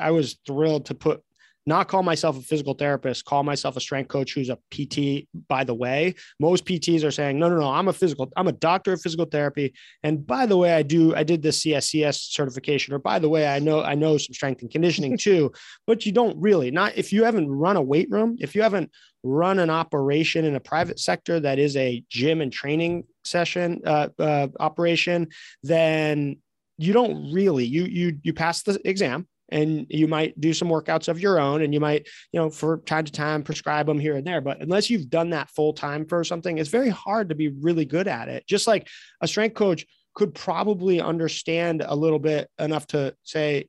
[0.00, 1.22] I was thrilled to put
[1.66, 5.64] not call myself a physical therapist, call myself a strength coach who's a PT, by
[5.64, 6.14] the way.
[6.38, 9.24] Most PTs are saying, no, no, no, I'm a physical, I'm a doctor of physical
[9.24, 9.72] therapy.
[10.02, 13.46] And by the way, I do, I did the CSCS certification, or by the way,
[13.46, 15.52] I know, I know some strength and conditioning too,
[15.86, 18.90] but you don't really, not if you haven't run a weight room, if you haven't
[19.22, 24.08] run an operation in a private sector that is a gym and training session uh,
[24.18, 25.28] uh, operation,
[25.62, 26.36] then
[26.78, 31.08] you don't really you you you pass the exam and you might do some workouts
[31.08, 34.16] of your own and you might you know for time to time prescribe them here
[34.16, 34.40] and there.
[34.40, 37.84] But unless you've done that full time for something it's very hard to be really
[37.84, 38.46] good at it.
[38.46, 38.88] Just like
[39.20, 43.68] a strength coach could probably understand a little bit enough to say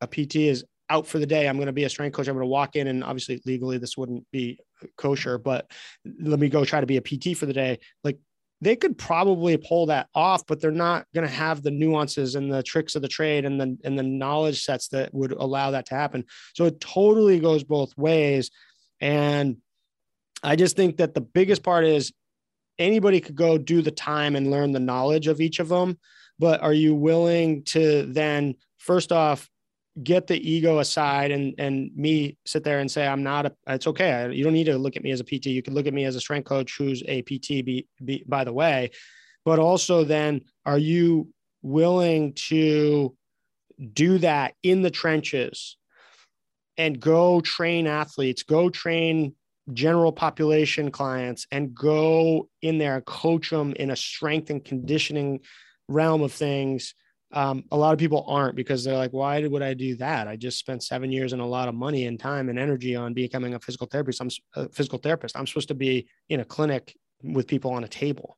[0.00, 2.26] a pt is out for the day i'm going to be a strength coach.
[2.26, 4.58] I'm going to walk in and obviously legally this wouldn't be
[4.96, 5.70] kosher but
[6.20, 7.78] let me go try to be a pt for the day.
[8.04, 8.18] Like
[8.60, 12.52] they could probably pull that off, but they're not going to have the nuances and
[12.52, 15.86] the tricks of the trade and the and the knowledge sets that would allow that
[15.86, 16.24] to happen.
[16.54, 18.50] So it totally goes both ways.
[19.00, 19.56] And
[20.42, 22.12] I just think that the biggest part is
[22.78, 25.98] anybody could go do the time and learn the knowledge of each of them.
[26.38, 29.48] But are you willing to then, first off,
[30.02, 33.86] get the ego aside and and me sit there and say I'm not a it's
[33.88, 34.32] okay.
[34.32, 36.04] You don't need to look at me as a PT you can look at me
[36.04, 38.90] as a strength coach who's a PT be, be, by the way.
[39.44, 41.28] But also then are you
[41.62, 43.16] willing to
[43.92, 45.76] do that in the trenches
[46.76, 49.34] and go train athletes go train
[49.72, 55.40] general population clients and go in there coach them in a strength and conditioning
[55.88, 56.94] realm of things
[57.32, 60.26] um, a lot of people aren't because they're like, why would I do that?
[60.26, 63.14] I just spent seven years and a lot of money and time and energy on
[63.14, 64.20] becoming a physical therapist.
[64.20, 65.36] I'm a physical therapist.
[65.36, 68.36] I'm supposed to be in a clinic with people on a table.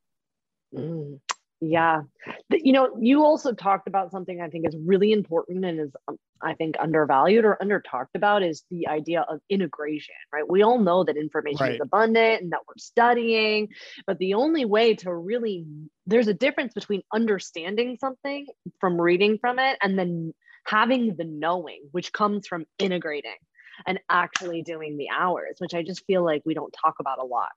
[0.75, 1.21] Mm.
[1.65, 2.03] Yeah.
[2.51, 6.17] You know, you also talked about something I think is really important and is, um,
[6.43, 10.43] I think, undervalued or under talked about is the idea of integration, right?
[10.49, 11.75] We all know that information right.
[11.75, 13.69] is abundant and that we're studying,
[14.09, 15.65] but the only way to really,
[16.05, 18.45] there's a difference between understanding something
[18.81, 20.35] from reading from it and then
[20.67, 23.37] having the knowing, which comes from integrating
[23.87, 27.25] and actually doing the hours, which I just feel like we don't talk about a
[27.25, 27.51] lot.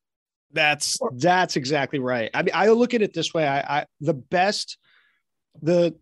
[0.51, 2.29] That's that's exactly right.
[2.33, 3.47] I mean, I look at it this way.
[3.47, 4.77] I, I the best,
[5.61, 5.95] the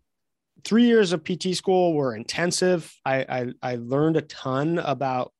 [0.64, 2.92] three years of PT school were intensive.
[3.04, 3.16] I,
[3.62, 5.32] I, I learned a ton about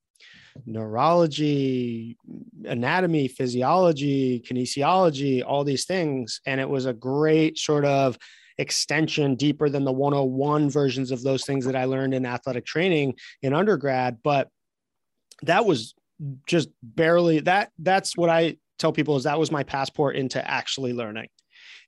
[0.67, 2.17] neurology,
[2.65, 8.19] anatomy, physiology, kinesiology, all these things, and it was a great sort of
[8.59, 13.15] extension deeper than the 101 versions of those things that I learned in athletic training
[13.43, 14.19] in undergrad.
[14.23, 14.49] But
[15.43, 15.95] that was
[16.47, 17.71] just barely that.
[17.79, 21.29] That's what I tell people is that was my passport into actually learning.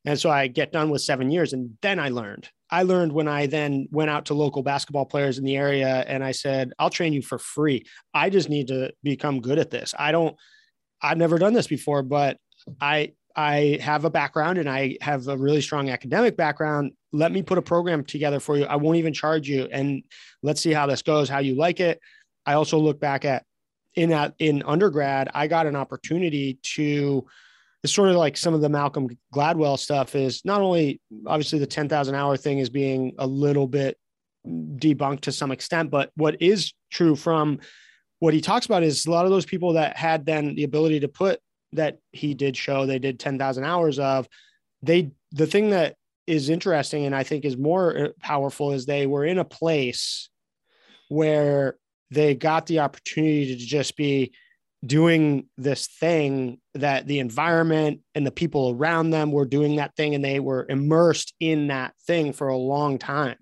[0.04, 2.48] And so I get done with seven years and then I learned.
[2.70, 6.22] I learned when I then went out to local basketball players in the area and
[6.22, 7.84] I said, I'll train you for free.
[8.14, 9.94] I just need to become good at this.
[9.98, 10.36] I don't,
[11.02, 12.38] I've never done this before, but
[12.80, 16.92] I, I have a background and I have a really strong academic background.
[17.12, 18.64] Let me put a program together for you.
[18.64, 19.68] I won't even charge you.
[19.70, 20.04] And
[20.42, 22.00] let's see how this goes, how you like it.
[22.46, 23.44] I also look back at
[23.96, 27.26] in that in undergrad, I got an opportunity to
[27.82, 31.66] it's sort of like some of the Malcolm Gladwell stuff is not only obviously the
[31.66, 33.96] 10,000 hour thing is being a little bit
[34.46, 37.58] debunked to some extent, but what is true from
[38.18, 41.00] what he talks about is a lot of those people that had then the ability
[41.00, 41.40] to put
[41.72, 44.28] that he did show they did 10,000 hours of
[44.82, 49.24] they the thing that is interesting and I think is more powerful is they were
[49.24, 50.28] in a place
[51.08, 51.76] where
[52.10, 54.32] they got the opportunity to just be
[54.84, 60.14] doing this thing that the environment and the people around them were doing that thing
[60.14, 63.36] and they were immersed in that thing for a long time.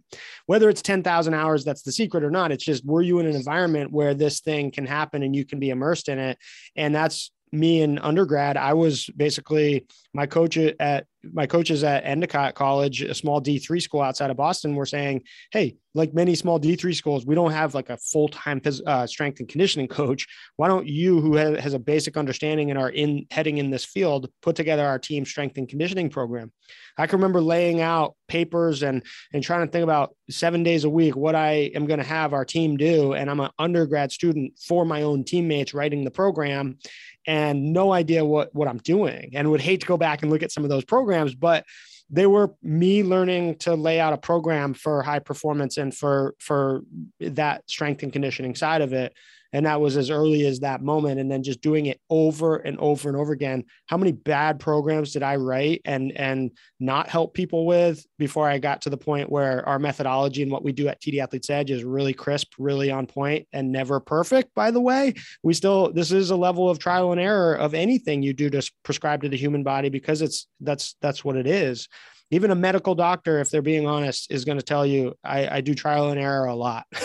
[0.46, 2.52] Whether it's 10,000 hours, that's the secret or not.
[2.52, 5.58] It's just, were you in an environment where this thing can happen and you can
[5.58, 6.38] be immersed in it?
[6.76, 12.54] And that's me in undergrad, I was basically my coach at my coaches at Endicott
[12.54, 16.94] College, a small D3 school outside of Boston, were saying, Hey, like many small D3
[16.94, 20.26] schools, we don't have like a full time uh, strength and conditioning coach.
[20.56, 24.28] Why don't you, who has a basic understanding and are in heading in this field,
[24.42, 26.52] put together our team strength and conditioning program?
[26.96, 30.90] I can remember laying out papers and and trying to think about seven days a
[30.90, 33.14] week what I am going to have our team do.
[33.14, 36.78] And I'm an undergrad student for my own teammates writing the program
[37.26, 40.42] and no idea what what I'm doing and would hate to go back and look
[40.42, 41.64] at some of those programs but
[42.10, 46.82] they were me learning to lay out a program for high performance and for for
[47.20, 49.14] that strength and conditioning side of it
[49.54, 52.76] and that was as early as that moment and then just doing it over and
[52.80, 53.64] over and over again.
[53.86, 58.58] How many bad programs did i write and and not help people with before i
[58.58, 61.70] got to the point where our methodology and what we do at td athletes edge
[61.70, 65.14] is really crisp really on point and never perfect by the way?
[65.42, 68.70] We still this is a level of trial and error of anything you do to
[68.82, 71.88] prescribe to the human body because it's that's that's what it is
[72.34, 75.60] even a medical doctor, if they're being honest, is going to tell you I, I,
[75.60, 76.84] do trial and error a lot.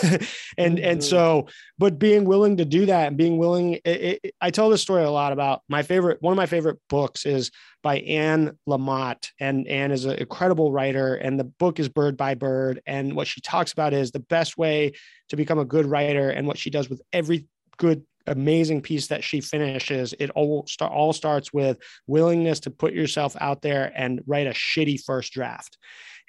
[0.58, 0.84] and mm-hmm.
[0.84, 1.46] and so,
[1.78, 5.04] but being willing to do that and being willing, it, it, I tell this story
[5.04, 6.20] a lot about my favorite.
[6.20, 7.50] One of my favorite books is
[7.82, 12.34] by Anne Lamott, and Anne is an incredible writer, and the book is Bird by
[12.34, 12.82] Bird.
[12.84, 14.92] And what she talks about is the best way
[15.28, 17.46] to become a good writer, and what she does with every
[17.80, 20.14] good amazing piece that she finishes.
[20.20, 24.50] It all start, all starts with willingness to put yourself out there and write a
[24.50, 25.78] shitty first draft.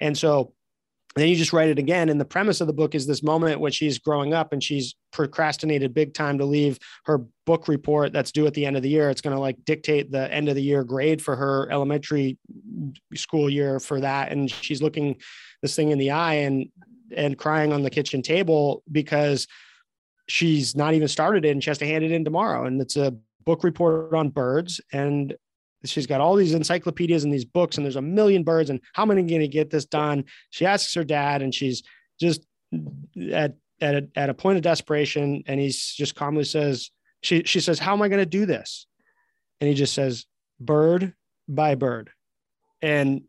[0.00, 0.54] And so
[1.14, 2.08] then you just write it again.
[2.08, 4.94] And the premise of the book is this moment when she's growing up and she's
[5.12, 8.88] procrastinated big time to leave her book report that's due at the end of the
[8.88, 9.10] year.
[9.10, 12.38] It's going to like dictate the end of the year grade for her elementary
[13.14, 14.32] school year for that.
[14.32, 15.20] And she's looking
[15.60, 16.68] this thing in the eye and
[17.14, 19.46] and crying on the kitchen table because
[20.28, 22.64] she's not even started it and she has to hand it in tomorrow.
[22.64, 24.80] And it's a book report on birds.
[24.92, 25.34] And
[25.84, 28.70] she's got all these encyclopedias and these books, and there's a million birds.
[28.70, 30.24] And how am I going to get this done?
[30.50, 31.82] She asks her dad, and she's
[32.20, 32.46] just
[33.32, 35.42] at at a, at a point of desperation.
[35.46, 36.90] And he's just calmly says,
[37.22, 38.86] she she says, "How am I going to do this?"
[39.60, 40.26] And he just says,
[40.60, 41.14] "Bird
[41.48, 42.10] by bird."
[42.80, 43.22] And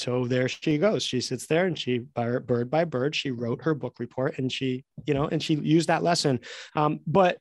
[0.00, 1.02] so there she goes.
[1.02, 4.84] She sits there and she, bird by bird, she wrote her book report and she,
[5.06, 6.40] you know, and she used that lesson.
[6.74, 7.38] Um, but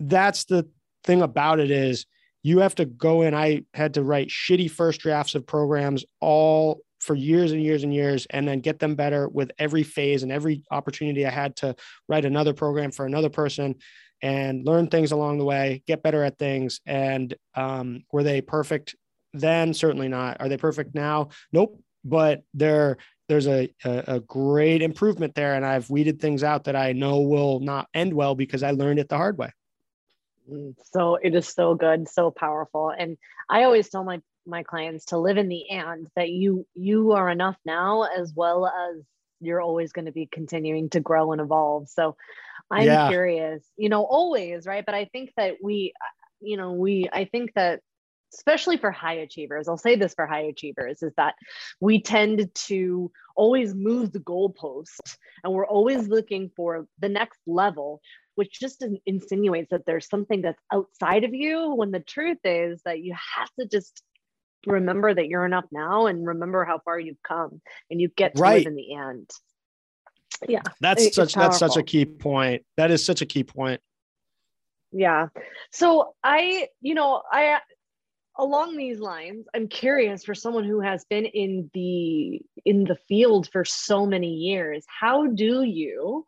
[0.00, 0.68] that's the
[1.04, 2.06] thing about it is
[2.42, 3.34] you have to go in.
[3.34, 7.94] I had to write shitty first drafts of programs all for years and years and
[7.94, 11.76] years and then get them better with every phase and every opportunity I had to
[12.08, 13.76] write another program for another person
[14.22, 16.80] and learn things along the way, get better at things.
[16.86, 18.96] And um, were they perfect
[19.34, 19.74] then?
[19.74, 20.38] Certainly not.
[20.40, 21.28] Are they perfect now?
[21.52, 21.78] Nope.
[22.04, 26.76] But there, there's a, a, a great improvement there, and I've weeded things out that
[26.76, 29.50] I know will not end well because I learned it the hard way.
[30.92, 33.16] So it is so good, so powerful, and
[33.48, 37.30] I always tell my my clients to live in the and that you you are
[37.30, 39.02] enough now as well as
[39.40, 41.88] you're always going to be continuing to grow and evolve.
[41.88, 42.16] So
[42.70, 43.08] I'm yeah.
[43.08, 44.84] curious, you know, always, right?
[44.84, 45.92] But I think that we,
[46.40, 47.80] you know, we, I think that
[48.34, 51.34] especially for high achievers, I'll say this for high achievers, is that
[51.80, 58.00] we tend to always move the goalpost and we're always looking for the next level,
[58.34, 63.00] which just insinuates that there's something that's outside of you when the truth is that
[63.00, 64.02] you have to just
[64.66, 68.42] remember that you're enough now and remember how far you've come and you get to
[68.42, 68.58] right.
[68.58, 69.30] live in the end.
[70.48, 70.62] Yeah.
[70.80, 72.64] That's such that's such a key point.
[72.76, 73.80] That is such a key point
[74.94, 75.26] yeah
[75.72, 77.58] so i you know i
[78.36, 83.48] along these lines i'm curious for someone who has been in the in the field
[83.52, 86.26] for so many years how do you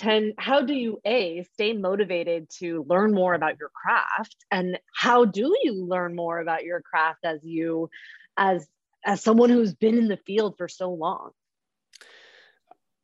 [0.00, 4.36] tend how do you a stay motivated to learn more about your craft?
[4.50, 7.90] And how do you learn more about your craft as you
[8.36, 8.66] as
[9.04, 11.30] as someone who's been in the field for so long?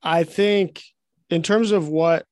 [0.03, 0.83] I think
[1.29, 2.27] in terms of what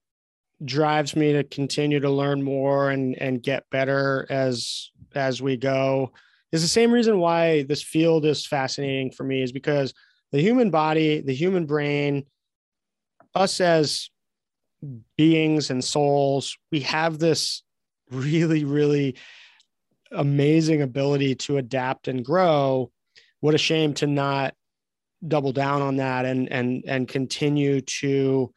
[0.65, 6.13] drives me to continue to learn more and and get better as as we go
[6.53, 9.93] is the same reason why this field is fascinating for me is because
[10.33, 12.25] the human body the human brain
[13.35, 14.11] us as
[15.17, 17.63] beings and souls we have this
[18.11, 19.17] really really
[20.15, 22.91] amazing ability to adapt and grow.
[23.41, 24.55] What a shame to not
[25.27, 28.53] double down on that and and and continue to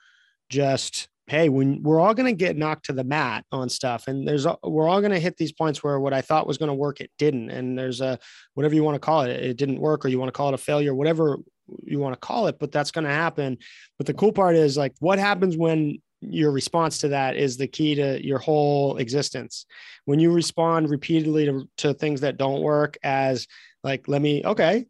[0.49, 4.27] just hey, when we're all going to get knocked to the mat on stuff, and
[4.27, 6.73] there's we're all going to hit these points where what I thought was going to
[6.73, 8.17] work, it didn't, and there's a
[8.53, 10.55] whatever you want to call it, it didn't work, or you want to call it
[10.55, 11.37] a failure, whatever
[11.83, 13.57] you want to call it, but that's going to happen.
[13.97, 17.67] But the cool part is like, what happens when your response to that is the
[17.67, 19.65] key to your whole existence.
[20.05, 23.47] When you respond repeatedly to, to things that don't work as
[23.83, 24.85] like, let me, okay,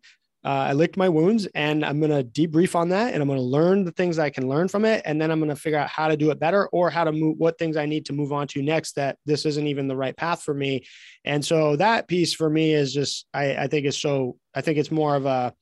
[0.45, 3.39] uh, I licked my wounds and I'm going to debrief on that and I'm going
[3.39, 5.01] to learn the things I can learn from it.
[5.03, 7.11] And then I'm going to figure out how to do it better or how to
[7.11, 9.95] move what things I need to move on to next that this isn't even the
[9.95, 10.85] right path for me.
[11.25, 14.77] And so that piece for me is just, I, I think it's so, I think
[14.77, 15.53] it's more of a,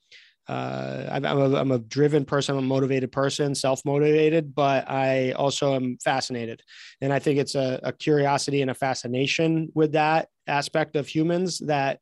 [0.47, 5.73] uh, I'm, a, I'm a driven person, I'm a motivated person, self-motivated, but I also
[5.73, 6.61] am fascinated.
[7.01, 11.59] And I think it's a, a curiosity and a fascination with that aspect of humans
[11.59, 11.99] that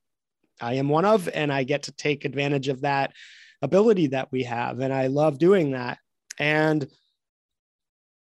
[0.64, 3.14] I am one of, and I get to take advantage of that
[3.62, 4.80] ability that we have.
[4.80, 5.98] And I love doing that.
[6.40, 6.88] And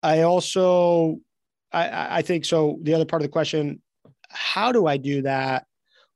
[0.03, 1.19] I also,
[1.73, 2.79] I, I think so.
[2.83, 3.81] The other part of the question,
[4.29, 5.67] how do I do that?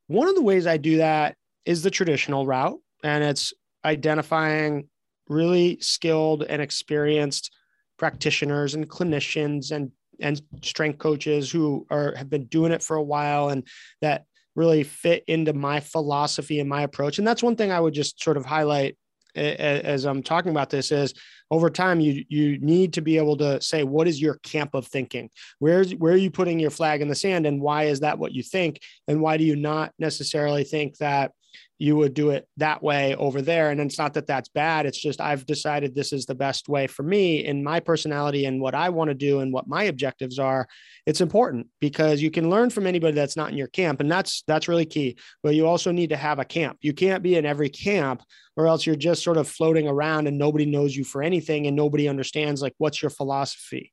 [0.09, 3.53] One of the ways I do that is the traditional route, and it's
[3.85, 4.89] identifying
[5.29, 7.53] really skilled and experienced
[7.99, 13.03] practitioners and clinicians and and strength coaches who are have been doing it for a
[13.03, 13.67] while and
[14.01, 14.25] that
[14.57, 17.19] really fit into my philosophy and my approach.
[17.19, 18.97] And that's one thing I would just sort of highlight
[19.37, 21.15] as I'm talking about this is
[21.51, 24.87] over time you you need to be able to say what is your camp of
[24.87, 25.31] thinking?
[25.59, 27.47] Where's where are you putting your flag in the sand?
[27.47, 28.81] And why is that what you think?
[29.07, 31.33] And why do you not necessarily think that
[31.79, 33.71] you would do it that way over there.
[33.71, 34.87] And it's not that that's bad.
[34.87, 38.61] It's just I've decided this is the best way for me in my personality and
[38.61, 40.67] what I want to do and what my objectives are.
[41.05, 44.01] It's important because you can learn from anybody that's not in your camp.
[44.01, 45.19] And that's that's really key.
[45.43, 46.79] But you also need to have a camp.
[46.81, 48.23] You can't be in every camp
[48.57, 51.77] or else you're just sort of floating around and nobody knows you for anything and
[51.77, 53.93] nobody understands like what's your philosophy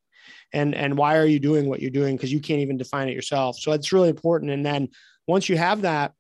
[0.54, 3.16] and and why are you doing what you're doing because you can't even define it
[3.16, 3.58] yourself.
[3.60, 4.52] So it's really important.
[4.52, 4.88] And then
[5.28, 6.14] once you have that,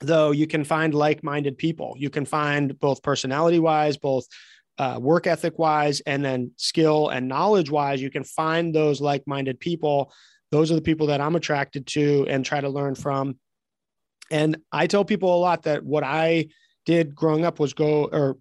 [0.00, 1.94] though you can find like-minded people.
[1.96, 4.26] You can find both personality wise both
[4.78, 9.60] uh, work ethic wise and then skill and knowledge wise you can find those like-minded
[9.60, 10.12] people.
[10.50, 13.38] Those are the people that i'm attracted to and try to learn from.
[14.30, 16.48] And i tell people a lot that what i
[16.84, 18.36] did growing up was go or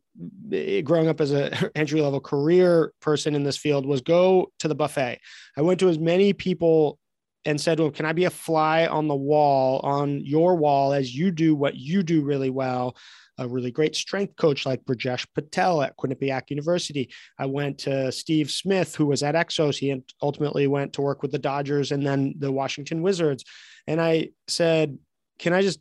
[0.51, 4.67] eh, growing up as a entry level career person in this field was go to
[4.67, 5.19] the buffet.
[5.57, 6.99] I went to as many people
[7.45, 11.15] and said, Well, can I be a fly on the wall, on your wall, as
[11.15, 12.95] you do what you do really well?
[13.39, 17.09] A really great strength coach like Brijesh Patel at Quinnipiac University.
[17.39, 19.77] I went to Steve Smith, who was at Exos.
[19.77, 23.43] He ultimately went to work with the Dodgers and then the Washington Wizards.
[23.87, 24.97] And I said,
[25.39, 25.79] Can I just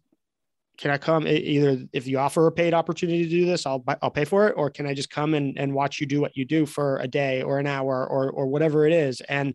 [0.78, 4.10] can I come either if you offer a paid opportunity to do this, I'll I'll
[4.10, 6.44] pay for it, or can I just come and, and watch you do what you
[6.44, 9.20] do for a day or an hour or or whatever it is?
[9.22, 9.54] And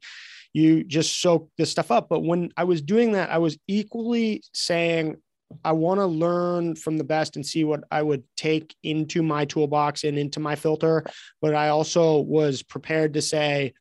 [0.58, 2.10] you just soak this stuff up.
[2.10, 5.18] But when I was doing that, I was equally saying,
[5.64, 9.46] I want to learn from the best and see what I would take into my
[9.46, 11.06] toolbox and into my filter.
[11.42, 13.76] But I also was prepared to say,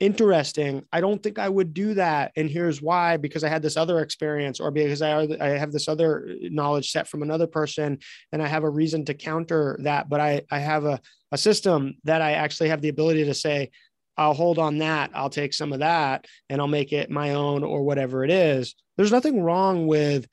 [0.00, 0.84] interesting.
[0.92, 2.32] I don't think I would do that.
[2.36, 5.88] And here's why because I had this other experience, or because I, I have this
[5.88, 7.98] other knowledge set from another person,
[8.32, 10.08] and I have a reason to counter that.
[10.08, 11.00] But I, I have a,
[11.30, 13.70] a system that I actually have the ability to say,
[14.18, 15.10] I'll hold on that.
[15.14, 18.74] I'll take some of that and I'll make it my own or whatever it is.
[18.96, 20.26] There's nothing wrong with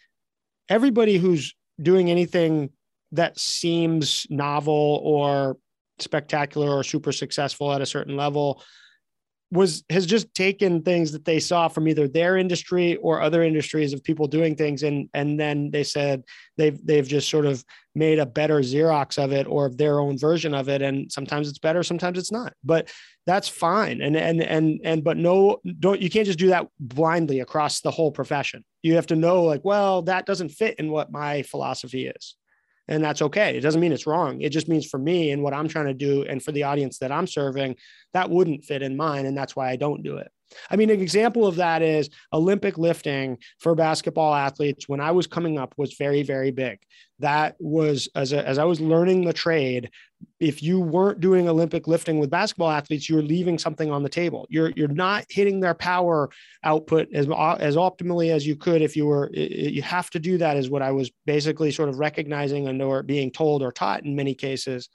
[0.68, 2.72] everybody who's doing anything
[3.12, 5.58] that seems novel or
[6.00, 8.62] spectacular or super successful at a certain level
[9.56, 13.94] was has just taken things that they saw from either their industry or other industries
[13.94, 14.84] of people doing things.
[14.84, 16.24] And and then they said
[16.58, 17.64] they've they've just sort of
[17.96, 20.82] made a better xerox of it or their own version of it.
[20.82, 22.92] And sometimes it's better sometimes it's not but
[23.26, 24.02] that's fine.
[24.02, 27.92] And and and and but no don't you can't just do that blindly across the
[27.92, 28.64] whole profession.
[28.84, 32.36] You have to know like well that doesn't fit in what my philosophy is
[32.88, 33.58] and that's okay.
[33.58, 34.42] It doesn't mean it's wrong.
[34.42, 37.00] It just means for me and what I'm trying to do and for the audience
[37.00, 37.76] that I'm serving,
[38.14, 39.26] that wouldn't fit in mine.
[39.26, 40.32] And that's why I don't do it.
[40.70, 45.28] I mean, an example of that is Olympic lifting for basketball athletes when I was
[45.28, 46.80] coming up was very, very big.
[47.20, 49.90] That was as, a, as I was learning the trade.
[50.40, 54.48] If you weren't doing Olympic lifting with basketball athletes, you're leaving something on the table.
[54.50, 56.30] You're you're not hitting their power
[56.64, 57.28] output as
[57.60, 59.30] as optimally as you could if you were.
[59.34, 63.04] You have to do that, is what I was basically sort of recognizing and or
[63.04, 64.90] being told or taught in many cases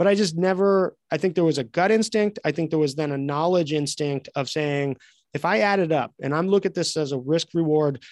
[0.00, 2.38] but I just never, I think there was a gut instinct.
[2.42, 4.96] I think there was then a knowledge instinct of saying,
[5.34, 8.02] if I add it up and I'm look at this as a risk reward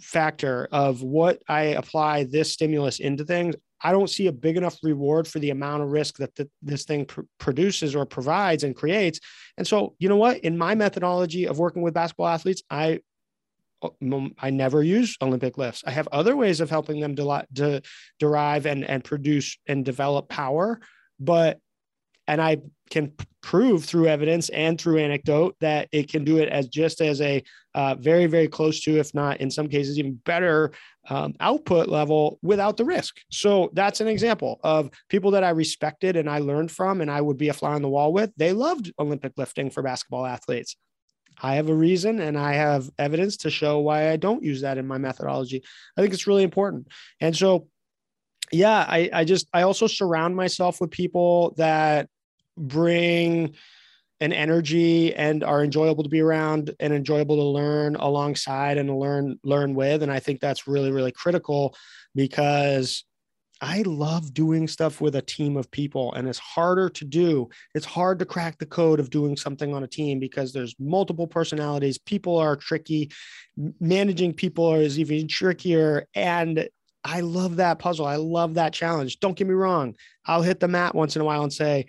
[0.00, 4.78] factor of what I apply this stimulus into things, I don't see a big enough
[4.84, 8.76] reward for the amount of risk that the, this thing pr- produces or provides and
[8.76, 9.18] creates.
[9.58, 10.38] And so, you know what?
[10.38, 13.00] In my methodology of working with basketball athletes, I
[13.82, 13.88] uh,
[14.38, 15.82] I never use Olympic lifts.
[15.84, 17.82] I have other ways of helping them to, to
[18.20, 20.80] derive and, and produce and develop power,
[21.20, 21.58] but
[22.26, 22.58] and I
[22.90, 23.12] can
[23.42, 27.42] prove through evidence and through anecdote that it can do it as just as a
[27.74, 30.72] uh, very very close to if not in some cases even better
[31.08, 36.16] um, output level without the risk so that's an example of people that i respected
[36.16, 38.52] and i learned from and i would be a fly on the wall with they
[38.52, 40.76] loved olympic lifting for basketball athletes
[41.42, 44.76] I have a reason and I have evidence to show why I don't use that
[44.76, 45.62] in my methodology.
[45.96, 46.88] I think it's really important.
[47.20, 47.68] And so,
[48.52, 52.08] yeah, I, I just, I also surround myself with people that
[52.56, 53.54] bring
[54.20, 59.38] an energy and are enjoyable to be around and enjoyable to learn alongside and learn,
[59.44, 60.02] learn with.
[60.02, 61.74] And I think that's really, really critical
[62.14, 63.04] because
[63.62, 67.48] I love doing stuff with a team of people and it's harder to do.
[67.74, 71.26] It's hard to crack the code of doing something on a team because there's multiple
[71.26, 71.98] personalities.
[71.98, 73.10] People are tricky.
[73.78, 76.06] Managing people is even trickier.
[76.14, 76.68] And
[77.04, 78.06] I love that puzzle.
[78.06, 79.20] I love that challenge.
[79.20, 79.94] Don't get me wrong.
[80.26, 81.86] I'll hit the mat once in a while and say,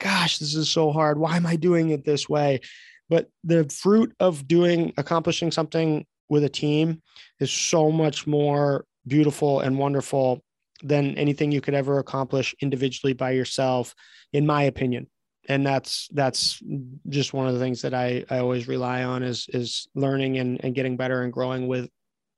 [0.00, 1.18] gosh, this is so hard.
[1.18, 2.60] Why am I doing it this way?
[3.08, 7.02] But the fruit of doing, accomplishing something with a team
[7.40, 10.42] is so much more beautiful and wonderful
[10.82, 13.94] than anything you could ever accomplish individually by yourself,
[14.32, 15.06] in my opinion.
[15.48, 16.62] And that's that's
[17.10, 20.58] just one of the things that I, I always rely on is is learning and,
[20.64, 21.90] and getting better and growing with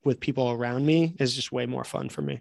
[0.06, 2.40] with people around me is just way more fun for me.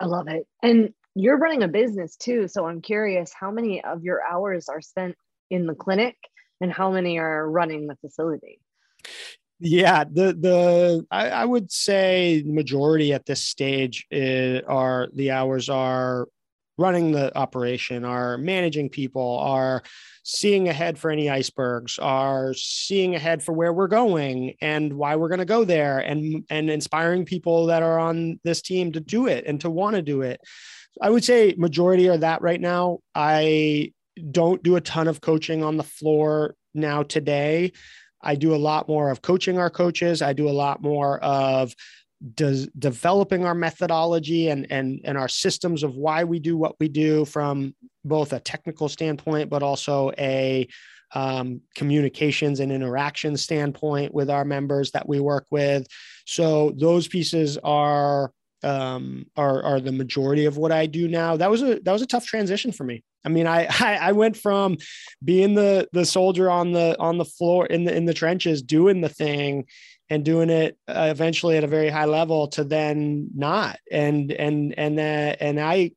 [0.00, 0.46] I love it.
[0.62, 2.48] And you're running a business too.
[2.48, 5.16] So I'm curious how many of your hours are spent
[5.50, 6.16] in the clinic
[6.60, 8.60] and how many are running the facility?
[9.58, 15.68] Yeah, the the I, I would say majority at this stage is, are the hours
[15.68, 16.28] are
[16.80, 19.82] running the operation, are managing people, are
[20.22, 25.28] seeing ahead for any icebergs, are seeing ahead for where we're going and why we're
[25.28, 29.26] going to go there, and and inspiring people that are on this team to do
[29.26, 30.40] it and to want to do it.
[31.00, 32.98] I would say majority are that right now.
[33.14, 33.92] I
[34.30, 37.72] don't do a ton of coaching on the floor now today.
[38.22, 40.20] I do a lot more of coaching our coaches.
[40.20, 41.74] I do a lot more of
[42.34, 46.88] does developing our methodology and and and our systems of why we do what we
[46.88, 50.68] do from both a technical standpoint but also a
[51.12, 55.86] um, communications and interaction standpoint with our members that we work with
[56.26, 61.36] so those pieces are um, are are the majority of what I do now.
[61.36, 63.02] That was a that was a tough transition for me.
[63.24, 64.76] I mean, I, I I, went from
[65.24, 69.00] being the the soldier on the on the floor in the in the trenches, doing
[69.00, 69.66] the thing,
[70.10, 73.78] and doing it uh, eventually at a very high level, to then not.
[73.90, 75.92] And and and that and I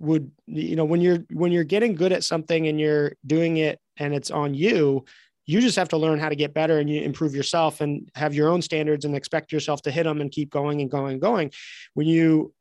[0.00, 3.80] would you know when you're when you're getting good at something and you're doing it
[3.96, 5.06] and it's on you
[5.46, 8.34] you just have to learn how to get better and you improve yourself and have
[8.34, 11.20] your own standards and expect yourself to hit them and keep going and going and
[11.20, 11.52] going.
[11.94, 12.52] When you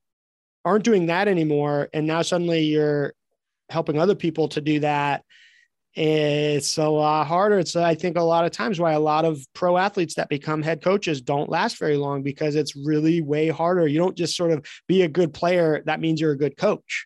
[0.63, 3.13] aren't doing that anymore, and now suddenly you're
[3.69, 5.23] helping other people to do that,
[5.95, 7.59] it's a lot harder.
[7.59, 10.61] It's, I think, a lot of times why a lot of pro athletes that become
[10.61, 13.87] head coaches don't last very long because it's really way harder.
[13.87, 17.05] You don't just sort of be a good player, that means you're a good coach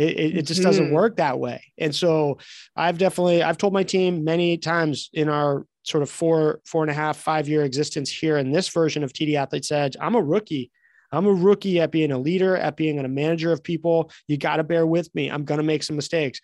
[0.00, 0.94] it, it, just doesn't mm-hmm.
[0.94, 1.62] work that way.
[1.76, 2.38] And so
[2.74, 6.90] I've definitely, I've told my team many times in our sort of four, four and
[6.90, 10.22] a half, five year existence here in this version of TD Athletes Edge, I'm a
[10.22, 10.70] rookie.
[11.12, 14.10] I'm a rookie at being a leader, at being a manager of people.
[14.28, 15.28] You got to bear with me.
[15.28, 16.40] I'm going to make some mistakes.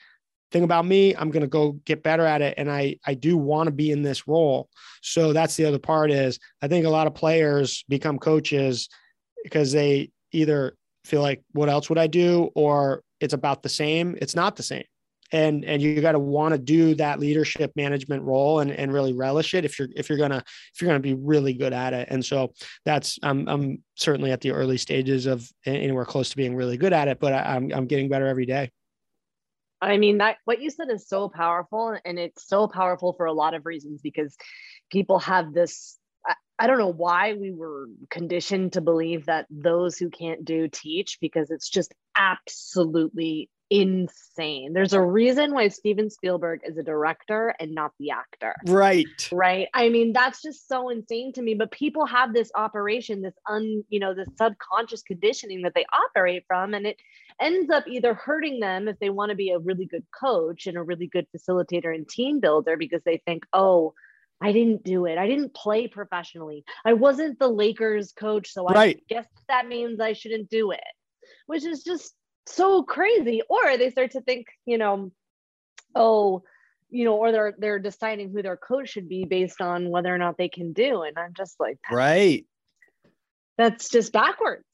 [0.52, 2.54] Thing about me, I'm going to go get better at it.
[2.56, 4.68] And I, I do want to be in this role.
[5.02, 8.88] So that's the other part is I think a lot of players become coaches
[9.42, 12.50] because they either feel like, what else would I do?
[12.54, 14.84] Or it's about the same it's not the same
[15.32, 19.12] and and you got to want to do that leadership management role and, and really
[19.12, 20.42] relish it if you're if you're gonna
[20.74, 22.52] if you're gonna be really good at it and so
[22.84, 26.92] that's i'm i'm certainly at the early stages of anywhere close to being really good
[26.92, 28.70] at it but I, i'm i'm getting better every day
[29.80, 33.32] i mean that what you said is so powerful and it's so powerful for a
[33.32, 34.36] lot of reasons because
[34.90, 35.98] people have this
[36.58, 41.18] I don't know why we were conditioned to believe that those who can't do teach
[41.20, 44.72] because it's just absolutely insane.
[44.72, 48.54] There's a reason why Steven Spielberg is a director and not the actor.
[48.66, 49.06] Right.
[49.32, 49.68] Right.
[49.74, 51.54] I mean, that's just so insane to me.
[51.54, 56.44] But people have this operation, this un, you know, this subconscious conditioning that they operate
[56.46, 56.96] from, and it
[57.40, 60.76] ends up either hurting them if they want to be a really good coach and
[60.76, 63.94] a really good facilitator and team builder because they think, oh,
[64.40, 65.18] I didn't do it.
[65.18, 66.64] I didn't play professionally.
[66.84, 68.96] I wasn't the Lakers coach, so right.
[68.98, 70.80] I guess that means I shouldn't do it.
[71.46, 72.14] which is just
[72.46, 73.42] so crazy.
[73.48, 75.12] Or they start to think, you know,
[75.94, 76.42] oh,
[76.90, 80.18] you know, or they're they're deciding who their coach should be based on whether or
[80.18, 81.02] not they can do.
[81.02, 82.46] And I'm just like, right.
[83.58, 84.64] That's just backwards.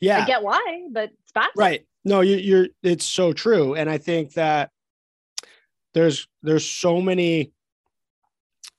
[0.00, 0.22] Yeah.
[0.22, 1.56] I get why, but it's backwards.
[1.56, 1.86] Right.
[2.04, 3.74] No, you, you're it's so true.
[3.74, 4.70] And I think that
[5.94, 7.52] there's there's so many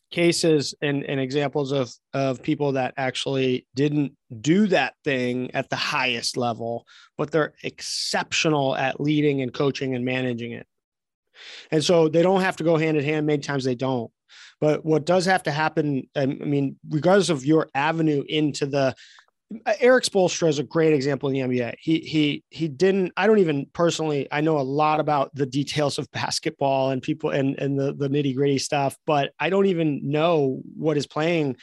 [0.10, 5.76] cases and, and examples of of people that actually didn't do that thing at the
[5.76, 6.86] highest level
[7.18, 10.68] but they're exceptional at leading and coaching and managing it.
[11.72, 13.26] And so they don't have to go hand in hand.
[13.26, 14.12] Many times they don't.
[14.60, 18.96] But what does have to happen um, i mean regardless of your avenue into the
[19.66, 21.76] uh, Erik Spoelstra is a great example in the NBA.
[21.80, 23.14] He he he didn't.
[23.16, 24.28] I don't even personally.
[24.32, 28.10] I know a lot about the details of basketball and people and and the the
[28.10, 31.56] nitty gritty stuff, but I don't even know what his playing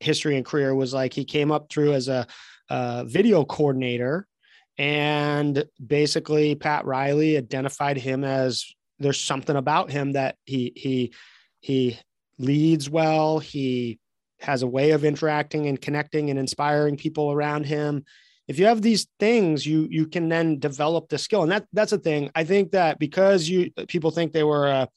[0.00, 1.12] history and career was like.
[1.12, 2.26] He came up through as a,
[2.70, 4.26] a video coordinator,
[4.76, 8.64] and basically Pat Riley identified him as
[8.98, 11.12] there's something about him that he he
[11.60, 11.98] he
[12.38, 13.38] leads well.
[13.38, 14.00] He
[14.40, 18.04] has a way of interacting and connecting and inspiring people around him.
[18.46, 21.42] If you have these things you you can then develop the skill.
[21.42, 22.30] And that that's a thing.
[22.34, 24.88] I think that because you people think they were a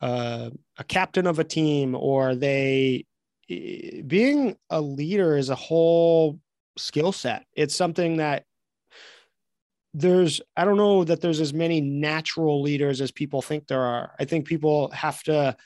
[0.00, 3.04] a, a captain of a team or they
[3.48, 6.38] being a leader is a whole
[6.76, 7.44] skill set.
[7.54, 8.44] It's something that
[9.92, 14.12] there's i don't know that there's as many natural leaders as people think there are.
[14.18, 15.56] I think people have to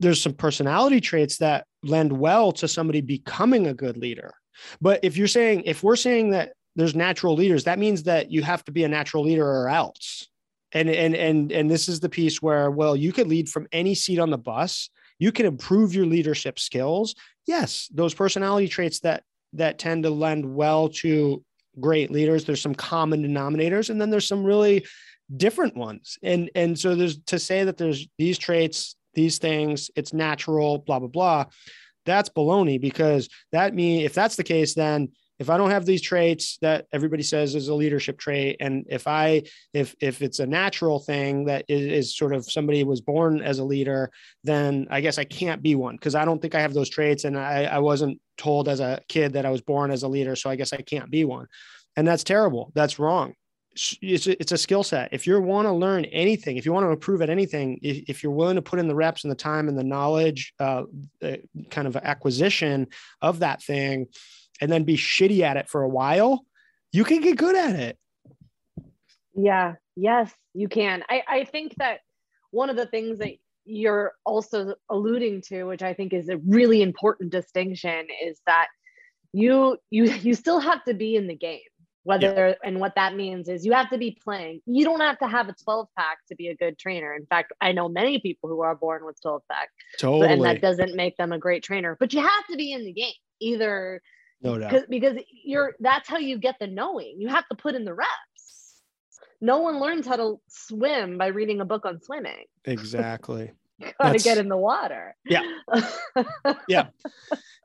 [0.00, 4.34] there's some personality traits that lend well to somebody becoming a good leader.
[4.80, 8.42] But if you're saying, if we're saying that there's natural leaders, that means that you
[8.42, 10.28] have to be a natural leader or else.
[10.72, 13.94] And and and and this is the piece where, well, you could lead from any
[13.94, 14.90] seat on the bus.
[15.18, 17.14] You can improve your leadership skills.
[17.46, 19.22] Yes, those personality traits that
[19.54, 21.42] that tend to lend well to
[21.80, 22.44] great leaders.
[22.44, 24.86] There's some common denominators, and then there's some really
[25.34, 26.18] different ones.
[26.22, 31.00] And and so there's to say that there's these traits these things, it's natural, blah,
[31.00, 31.44] blah, blah.
[32.06, 35.08] That's baloney because that mean if that's the case, then
[35.40, 39.08] if I don't have these traits that everybody says is a leadership trait, and if
[39.08, 39.42] I
[39.74, 43.58] if if it's a natural thing that is, is sort of somebody was born as
[43.58, 44.10] a leader,
[44.44, 47.24] then I guess I can't be one because I don't think I have those traits,
[47.24, 50.36] and I, I wasn't told as a kid that I was born as a leader,
[50.36, 51.46] so I guess I can't be one,
[51.96, 52.70] and that's terrible.
[52.74, 53.34] That's wrong
[54.02, 55.10] it's a, it's a skill set.
[55.12, 58.22] If you want to learn anything, if you want to improve at anything, if, if
[58.22, 60.84] you're willing to put in the reps and the time and the knowledge, uh,
[61.70, 62.86] kind of acquisition
[63.22, 64.06] of that thing,
[64.60, 66.44] and then be shitty at it for a while,
[66.92, 67.98] you can get good at it.
[69.34, 69.74] Yeah.
[69.96, 71.02] Yes, you can.
[71.08, 72.00] I, I think that
[72.50, 73.32] one of the things that
[73.64, 78.68] you're also alluding to, which I think is a really important distinction, is that
[79.32, 81.67] you you you still have to be in the game
[82.08, 82.54] whether yeah.
[82.64, 84.62] and what that means is you have to be playing.
[84.64, 87.14] You don't have to have a 12 pack to be a good trainer.
[87.14, 90.32] In fact i know many people who are born with 12 pack totally.
[90.32, 92.92] and that doesn't make them a great trainer but you have to be in the
[92.92, 94.00] game either
[94.40, 94.84] no doubt.
[94.88, 97.16] because you're that's how you get the knowing.
[97.18, 98.82] You have to put in the reps.
[99.40, 102.44] No one learns how to swim by reading a book on swimming.
[102.64, 103.52] Exactly.
[103.80, 105.14] You gotta get in the water.
[105.24, 105.42] Yeah.
[106.68, 106.88] Yeah.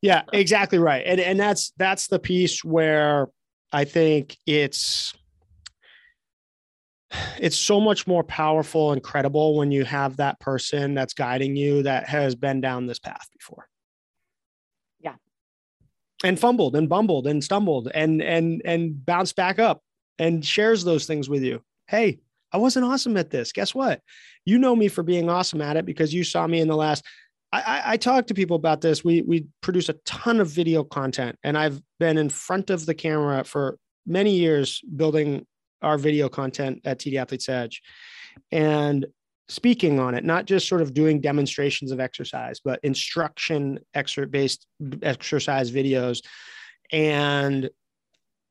[0.04, 1.04] Yeah exactly right.
[1.08, 3.30] And and that's that's the piece where
[3.74, 5.14] I think it's
[7.40, 11.84] it's so much more powerful and credible when you have that person that's guiding you
[11.84, 13.68] that has been down this path before.
[15.00, 15.16] Yeah.
[16.24, 19.82] And fumbled and bumbled and stumbled and and and bounced back up
[20.20, 21.62] and shares those things with you.
[21.88, 22.20] Hey,
[22.52, 23.52] I wasn't awesome at this.
[23.52, 24.02] Guess what?
[24.46, 27.04] You know me for being awesome at it because you saw me in the last
[27.54, 29.04] I, I, talk to people about this.
[29.04, 32.96] We we produce a ton of video content, and I've been in front of the
[32.96, 33.78] camera for
[34.08, 35.46] many years building
[35.84, 37.84] our video content at TD Athletes Edge,
[38.52, 39.06] and
[39.50, 44.66] speaking on it, not just sort of doing demonstrations of exercise, but instruction exer- based
[45.04, 46.24] exercise videos.
[46.92, 47.70] And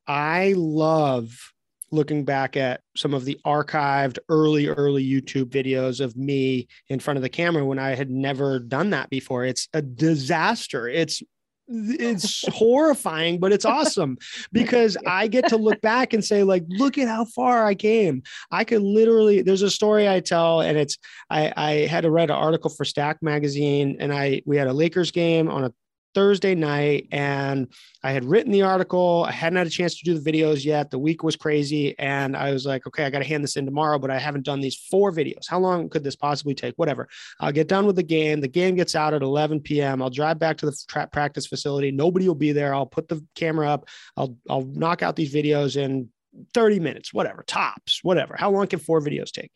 [0.06, 1.51] I love
[1.92, 7.16] looking back at some of the archived early early youtube videos of me in front
[7.16, 9.44] of the camera when i had never done that before.
[9.44, 10.88] It's a disaster.
[10.88, 11.22] It's
[11.68, 14.18] it's horrifying but it's awesome
[14.50, 18.22] because i get to look back and say like look at how far i came.
[18.50, 20.98] I could literally there's a story i tell and it's
[21.30, 24.72] i i had to write an article for stack magazine and i we had a
[24.72, 25.72] lakers game on a
[26.14, 27.68] Thursday night and
[28.02, 29.24] I had written the article.
[29.26, 30.90] I hadn't had a chance to do the videos yet.
[30.90, 31.98] The week was crazy.
[31.98, 34.44] And I was like, okay, I got to hand this in tomorrow, but I haven't
[34.44, 35.48] done these four videos.
[35.48, 36.74] How long could this possibly take?
[36.76, 37.08] Whatever.
[37.40, 38.40] I'll get done with the game.
[38.40, 40.02] The game gets out at 11 p.m.
[40.02, 41.90] I'll drive back to the practice facility.
[41.90, 42.74] Nobody will be there.
[42.74, 43.88] I'll put the camera up.
[44.16, 46.08] I'll, I'll knock out these videos in
[46.54, 48.36] 30 minutes, whatever, tops, whatever.
[48.36, 49.52] How long can four videos take?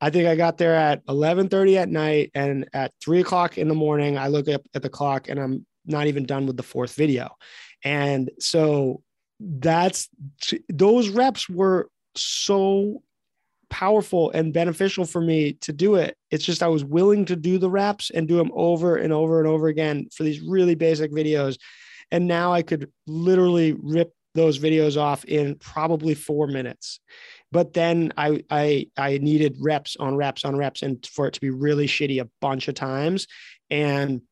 [0.00, 3.74] I think I got there at 11:30 at night, and at three o'clock in the
[3.74, 6.94] morning, I look up at the clock and I'm not even done with the fourth
[6.94, 7.34] video.
[7.84, 9.02] And so
[9.40, 10.08] that's
[10.68, 13.02] those reps were so
[13.70, 16.16] powerful and beneficial for me to do it.
[16.30, 19.38] It's just I was willing to do the reps and do them over and over
[19.38, 21.58] and over again for these really basic videos.
[22.10, 27.00] And now I could literally rip those videos off in probably four minutes.
[27.50, 31.40] But then I I I needed reps on reps on reps and for it to
[31.40, 33.26] be really shitty a bunch of times.
[33.70, 34.22] And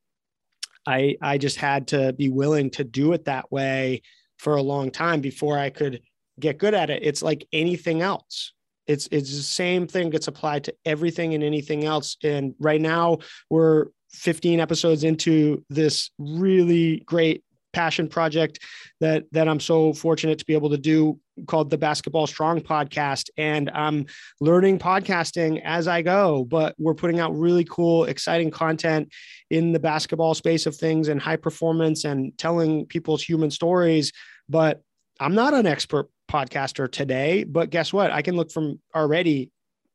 [0.87, 4.03] I I just had to be willing to do it that way
[4.39, 6.03] for a long time before I could
[6.39, 7.03] get good at it.
[7.03, 8.53] It's like anything else.
[8.87, 12.17] It's it's the same thing gets applied to everything and anything else.
[12.23, 13.19] And right now
[13.51, 17.43] we're 15 episodes into this really great
[17.73, 18.61] passion project
[19.01, 23.29] that that I'm so fortunate to be able to do called the Basketball Strong podcast
[23.37, 24.07] and I'm
[24.41, 29.13] learning podcasting as I go but we're putting out really cool exciting content
[29.51, 34.13] in the basketball space of things and high performance and telling people's human stories.
[34.49, 34.83] But
[35.21, 38.11] I'm not an expert podcaster today but guess what?
[38.11, 39.51] I can look from already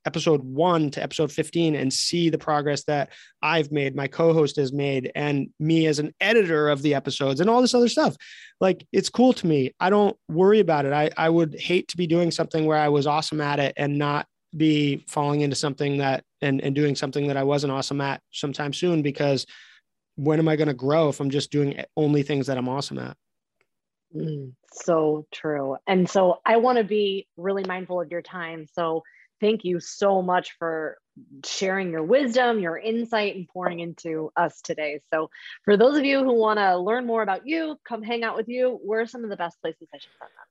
[0.05, 3.09] episode one to episode 15 and see the progress that
[3.41, 7.39] I've made, my co host has made, and me as an editor of the episodes
[7.39, 8.15] and all this other stuff.
[8.59, 9.73] Like it's cool to me.
[9.79, 10.93] I don't worry about it.
[10.93, 13.97] I, I would hate to be doing something where I was awesome at it and
[13.97, 18.21] not be falling into something that and, and doing something that I wasn't awesome at
[18.31, 19.45] sometime soon because
[20.15, 22.99] when am I going to grow if I'm just doing only things that I'm awesome
[22.99, 23.15] at?
[24.15, 25.77] Mm, so true.
[25.87, 28.67] And so I want to be really mindful of your time.
[28.73, 29.03] So
[29.41, 30.97] thank you so much for
[31.43, 35.01] sharing your wisdom, your insight, and pouring into us today.
[35.13, 35.29] So,
[35.65, 38.47] for those of you who want to learn more about you, come hang out with
[38.47, 40.45] you, where are some of the best places I should send them?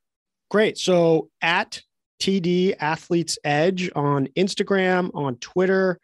[0.50, 0.76] Great.
[0.76, 1.80] So, at
[2.20, 5.98] TD Athletes Edge on Instagram, on Twitter.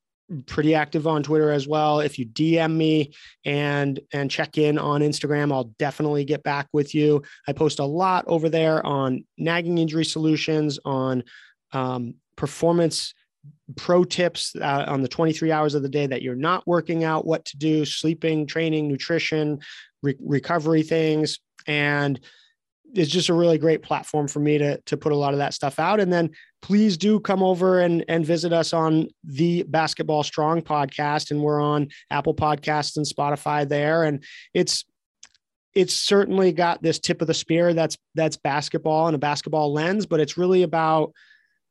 [0.47, 2.01] pretty active on Twitter as well.
[2.01, 3.13] If you DM me
[3.45, 7.23] and and check in on Instagram, I'll definitely get back with you.
[7.47, 11.25] I post a lot over there on nagging injury solutions, on
[11.73, 13.15] um, performance
[13.77, 17.27] pro tips uh, on the 23 hours of the day that you're not working out,
[17.27, 19.61] what to do, sleeping, training, nutrition,
[20.03, 22.21] re- recovery things, and
[22.95, 25.55] it's just a really great platform for me to to put a lot of that
[25.55, 26.01] stuff out.
[26.01, 26.31] And then
[26.61, 31.61] please do come over and and visit us on the Basketball Strong podcast, and we're
[31.61, 34.05] on Apple Podcasts and Spotify there.
[34.05, 34.85] And it's
[35.75, 40.07] it's certainly got this tip of the spear that's that's basketball and a basketball lens,
[40.07, 41.13] but it's really about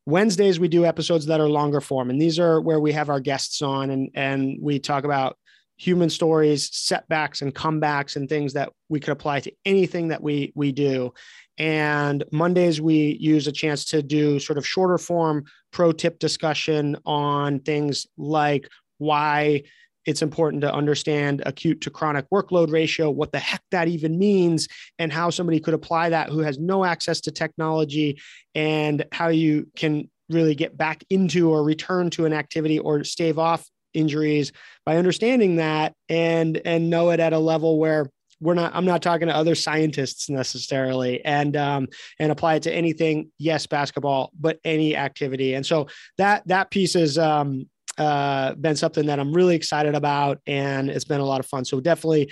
[0.05, 3.19] Wednesdays we do episodes that are longer form, and these are where we have our
[3.19, 5.37] guests on and and we talk about
[5.77, 10.51] human stories, setbacks and comebacks and things that we could apply to anything that we
[10.55, 11.13] we do.
[11.57, 16.97] And Mondays we use a chance to do sort of shorter form pro tip discussion
[17.05, 18.67] on things like
[18.99, 19.63] why
[20.05, 24.67] it's important to understand acute to chronic workload ratio, what the heck that even means,
[24.97, 28.19] and how somebody could apply that who has no access to technology,
[28.55, 33.37] and how you can really get back into or return to an activity or stave
[33.37, 34.51] off injuries
[34.85, 38.09] by understanding that and and know it at a level where
[38.39, 41.87] we're not i'm not talking to other scientists necessarily and um
[42.19, 46.93] and apply it to anything yes basketball but any activity and so that that piece
[46.93, 47.67] has um
[47.97, 51.65] uh been something that i'm really excited about and it's been a lot of fun
[51.65, 52.31] so definitely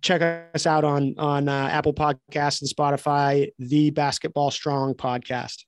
[0.00, 0.22] check
[0.54, 5.64] us out on on uh, apple podcast and spotify the basketball strong podcast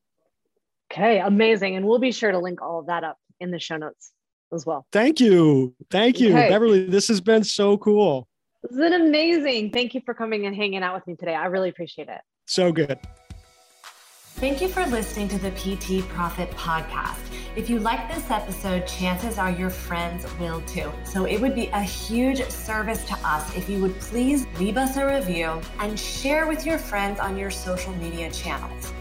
[0.90, 3.76] okay amazing and we'll be sure to link all of that up in the show
[3.76, 4.12] notes
[4.52, 4.86] as well.
[4.92, 5.74] Thank you.
[5.90, 6.48] Thank you, okay.
[6.48, 6.86] Beverly.
[6.86, 8.28] This has been so cool.
[8.62, 9.70] This has been amazing.
[9.70, 11.34] Thank you for coming and hanging out with me today.
[11.34, 12.20] I really appreciate it.
[12.46, 12.98] So good.
[14.38, 17.18] Thank you for listening to the PT Profit Podcast.
[17.56, 20.92] If you like this episode, chances are your friends will too.
[21.04, 24.96] So it would be a huge service to us if you would please leave us
[24.96, 28.92] a review and share with your friends on your social media channels.